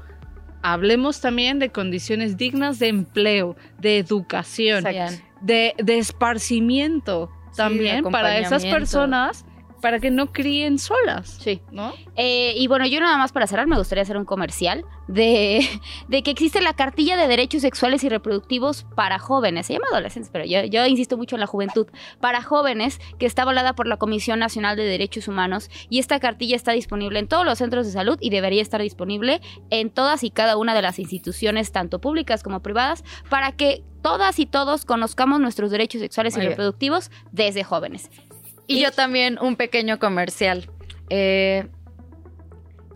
hablemos 0.62 1.20
también 1.20 1.60
de 1.60 1.70
condiciones 1.70 2.36
dignas 2.36 2.80
de 2.80 2.88
empleo, 2.88 3.56
de 3.78 3.98
educación, 3.98 4.82
de, 5.42 5.74
de 5.76 5.98
esparcimiento 5.98 7.30
también 7.54 8.04
para 8.04 8.38
esas 8.38 8.64
personas, 8.64 9.44
para 9.82 9.98
que 9.98 10.10
no 10.10 10.32
críen 10.32 10.78
solas, 10.78 11.28
Sí. 11.42 11.60
¿no? 11.72 11.92
Eh, 12.16 12.54
y 12.56 12.66
bueno, 12.68 12.86
yo 12.86 13.00
nada 13.00 13.18
más 13.18 13.32
para 13.32 13.46
cerrar 13.46 13.66
me 13.66 13.76
gustaría 13.76 14.02
hacer 14.02 14.16
un 14.16 14.24
comercial 14.24 14.84
de, 15.08 15.66
de 16.08 16.22
que 16.22 16.30
existe 16.30 16.62
la 16.62 16.72
cartilla 16.72 17.16
de 17.16 17.26
derechos 17.26 17.60
sexuales 17.62 18.02
y 18.04 18.08
reproductivos 18.08 18.86
para 18.94 19.18
jóvenes. 19.18 19.66
Se 19.66 19.72
llama 19.74 19.86
adolescentes, 19.92 20.30
pero 20.32 20.44
yo, 20.46 20.62
yo 20.64 20.86
insisto 20.86 21.16
mucho 21.18 21.36
en 21.36 21.40
la 21.40 21.46
juventud. 21.46 21.88
Para 22.20 22.42
jóvenes, 22.42 23.00
que 23.18 23.26
está 23.26 23.42
avalada 23.42 23.74
por 23.74 23.86
la 23.88 23.96
Comisión 23.96 24.38
Nacional 24.38 24.76
de 24.76 24.84
Derechos 24.84 25.26
Humanos. 25.28 25.68
Y 25.90 25.98
esta 25.98 26.20
cartilla 26.20 26.54
está 26.56 26.72
disponible 26.72 27.18
en 27.18 27.26
todos 27.28 27.44
los 27.44 27.58
centros 27.58 27.84
de 27.84 27.92
salud 27.92 28.16
y 28.20 28.30
debería 28.30 28.62
estar 28.62 28.80
disponible 28.80 29.40
en 29.70 29.90
todas 29.90 30.22
y 30.22 30.30
cada 30.30 30.56
una 30.56 30.74
de 30.74 30.82
las 30.82 30.98
instituciones, 31.00 31.72
tanto 31.72 32.00
públicas 32.00 32.42
como 32.44 32.60
privadas, 32.62 33.02
para 33.28 33.52
que 33.52 33.82
todas 34.00 34.38
y 34.38 34.46
todos 34.46 34.84
conozcamos 34.84 35.40
nuestros 35.40 35.70
derechos 35.72 36.00
sexuales 36.00 36.34
Muy 36.34 36.42
y 36.42 36.46
bien. 36.46 36.50
reproductivos 36.52 37.10
desde 37.32 37.64
jóvenes. 37.64 38.08
Y 38.66 38.80
yo 38.80 38.92
también 38.92 39.38
un 39.40 39.56
pequeño 39.56 39.98
comercial. 39.98 40.70
Eh, 41.10 41.66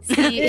si, 0.02 0.14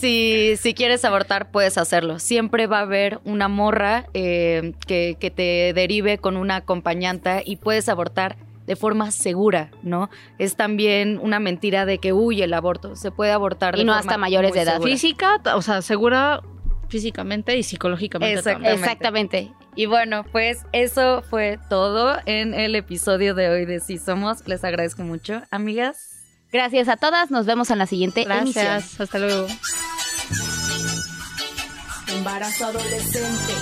si, 0.00 0.56
si 0.56 0.74
quieres 0.74 1.04
abortar, 1.04 1.50
puedes 1.50 1.78
hacerlo. 1.78 2.18
Siempre 2.18 2.66
va 2.66 2.78
a 2.78 2.82
haber 2.82 3.20
una 3.24 3.48
morra 3.48 4.06
eh, 4.14 4.72
que, 4.86 5.16
que 5.20 5.30
te 5.30 5.72
derive 5.74 6.18
con 6.18 6.36
una 6.36 6.56
acompañanta 6.56 7.42
y 7.44 7.56
puedes 7.56 7.88
abortar 7.88 8.36
de 8.66 8.76
forma 8.76 9.10
segura, 9.10 9.70
¿no? 9.82 10.10
Es 10.38 10.54
también 10.54 11.18
una 11.20 11.40
mentira 11.40 11.86
de 11.86 11.98
que, 11.98 12.12
uy, 12.12 12.40
el 12.40 12.54
aborto, 12.54 12.94
se 12.94 13.10
puede 13.10 13.32
abortar. 13.32 13.78
Y 13.78 13.84
no 13.84 13.92
hasta 13.92 14.16
mayores 14.16 14.52
de 14.52 14.60
edad. 14.60 14.80
Física, 14.80 15.40
o 15.54 15.62
sea, 15.62 15.82
segura 15.82 16.40
físicamente 16.88 17.56
y 17.56 17.62
psicológicamente. 17.62 18.38
Exactamente. 18.38 18.80
Exactamente. 18.80 19.52
Y 19.74 19.86
bueno, 19.86 20.24
pues 20.24 20.58
eso 20.72 21.22
fue 21.28 21.58
todo 21.68 22.18
en 22.26 22.54
el 22.54 22.74
episodio 22.74 23.34
de 23.34 23.48
hoy 23.48 23.64
de 23.64 23.80
Sí 23.80 23.98
Somos. 23.98 24.46
Les 24.46 24.64
agradezco 24.64 25.02
mucho, 25.02 25.42
amigas. 25.50 26.10
Gracias 26.52 26.88
a 26.88 26.96
todas. 26.96 27.30
Nos 27.30 27.46
vemos 27.46 27.70
en 27.70 27.78
la 27.78 27.86
siguiente 27.86 28.24
Gracias. 28.24 29.00
Hasta 29.00 29.18
luego. 29.18 29.46
Embarazo 32.08 32.66
adolescente. 32.66 33.54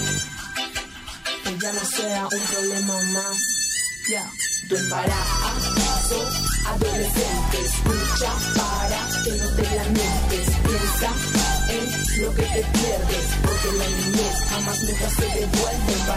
Que 1.45 1.59
ya 1.59 1.73
no 1.73 1.81
sea 1.81 2.25
un 2.25 2.41
problema 2.55 3.03
más. 3.13 3.39
Ya. 4.11 4.25
Tu 4.69 4.77
embarazo 4.77 5.88
adolescente. 6.67 7.57
Escucha 7.65 8.33
para 8.57 9.01
que 9.25 9.33
no 9.33 9.49
te 9.57 9.77
lamentes. 9.77 10.47
Piensa 10.67 11.11
en 11.69 12.23
lo 12.23 12.35
que 12.35 12.43
te 12.43 12.63
pierdes. 12.79 13.27
Porque 13.43 13.77
la 13.77 13.89
niñez 13.89 14.37
jamás 14.51 14.83
nunca 14.83 15.11
se 15.11 15.25
devuelve. 15.25 16.08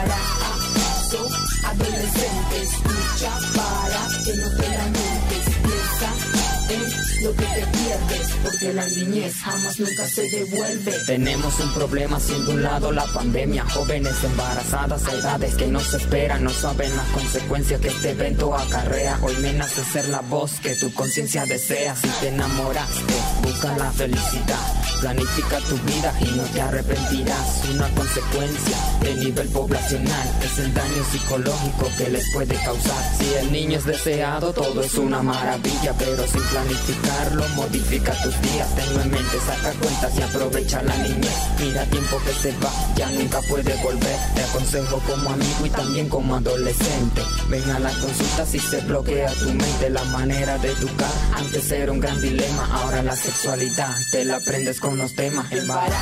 Lo 7.21 7.31
que 7.33 7.45
te 7.45 7.65
pierdes, 7.67 8.29
porque 8.43 8.73
la 8.73 8.85
niñez 8.87 9.35
jamás 9.35 9.79
nunca 9.79 10.07
se 10.07 10.29
devuelve. 10.29 10.93
Tenemos 11.05 11.59
un 11.59 11.73
problema 11.73 12.19
siendo 12.19 12.51
un 12.51 12.63
lado 12.63 12.91
la 12.91 13.05
pandemia, 13.05 13.65
jóvenes 13.65 14.23
embarazadas 14.23 15.05
a 15.07 15.13
edades 15.13 15.55
que 15.55 15.67
no 15.67 15.79
se 15.79 15.97
esperan, 15.97 16.43
no 16.43 16.49
saben 16.49 16.95
las 16.95 17.07
consecuencias 17.07 17.79
que 17.81 17.89
este 17.89 18.11
evento 18.11 18.55
acarrea. 18.55 19.19
Hoy 19.21 19.35
me 19.37 19.53
nace 19.53 19.83
ser 19.83 20.09
la 20.09 20.21
voz 20.21 20.59
que 20.61 20.75
tu 20.75 20.93
conciencia 20.93 21.45
desea. 21.45 21.95
Si 21.95 22.07
te 22.07 22.29
enamoraste, 22.29 23.13
busca 23.43 23.77
la 23.77 23.91
felicidad, 23.91 24.80
planifica 25.01 25.57
tu 25.61 25.75
vida 25.79 26.13
y 26.21 26.37
no 26.37 26.43
te 26.43 26.61
arrepentirás. 26.61 27.65
Una 27.73 27.87
consecuencia 27.89 28.77
del 29.01 29.19
nivel 29.19 29.47
poblacional 29.49 30.29
es 30.43 30.59
el 30.59 30.73
daño 30.73 31.03
psicológico 31.11 31.89
que 31.97 32.09
les 32.09 32.31
puede 32.33 32.55
causar. 32.63 33.15
Si 33.17 33.33
el 33.33 33.51
niño 33.51 33.79
es 33.79 33.85
deseado, 33.85 34.53
todo 34.53 34.81
es 34.81 34.93
una 34.95 35.23
maravilla, 35.23 35.93
pero 35.97 36.25
sin 36.27 36.41
planificarlo, 36.43 37.47
modifica 37.55 38.13
tus 38.21 38.39
días. 38.41 38.75
Tenlo 38.75 39.01
en 39.01 39.11
mente, 39.11 39.37
saca 39.45 39.71
cuentas 39.79 40.17
y 40.17 40.21
aprovecha 40.21 40.83
la 40.83 40.95
niñez. 40.97 41.35
Mira 41.59 41.83
tiempo 41.85 42.21
que 42.23 42.33
se 42.33 42.51
va, 42.59 42.71
ya 42.95 43.09
nunca 43.09 43.39
puede 43.49 43.73
volver. 43.81 44.17
Te 44.35 44.43
aconsejo 44.43 44.99
como 44.99 45.31
amigo 45.31 45.65
y 45.65 45.69
también 45.71 46.09
como 46.09 46.35
adolescente. 46.35 47.21
Ven 47.49 47.69
a 47.71 47.79
la 47.79 47.89
consulta 47.89 48.45
si 48.45 48.59
se 48.59 48.81
bloquea 48.81 49.31
tu 49.33 49.45
mente. 49.45 49.89
La 49.89 50.03
manera 50.05 50.59
de 50.59 50.69
educar, 50.69 51.11
antes 51.33 51.71
era 51.71 51.91
un 51.91 51.99
gran 51.99 52.21
dilema. 52.21 52.69
Ahora 52.71 53.01
la 53.01 53.15
sexualidad 53.15 53.95
te 54.11 54.25
la 54.25 54.35
aprendes 54.37 54.79
con 54.79 54.90
unos 54.91 55.13
temas 55.13 55.51
en 55.51 55.67
vara. 55.67 55.99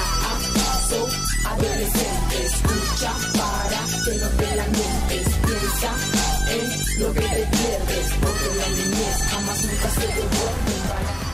adolescente, 1.46 2.46
escucha 2.46 3.14
para 3.38 3.80
que 4.04 4.18
no 4.18 4.28
te 4.30 4.56
la 4.56 4.66
mientes. 4.68 5.28
Piensa 5.46 5.92
en 6.50 7.02
lo 7.02 7.14
que 7.14 7.22
te 7.22 7.58
pierdes, 7.58 8.14
porque 8.22 8.56
la 8.58 8.70
niñez 8.70 9.18
jamás 9.30 9.64
nunca 9.64 9.90
se 9.90 10.00
te 10.02 10.08
devuelve. 10.08 11.29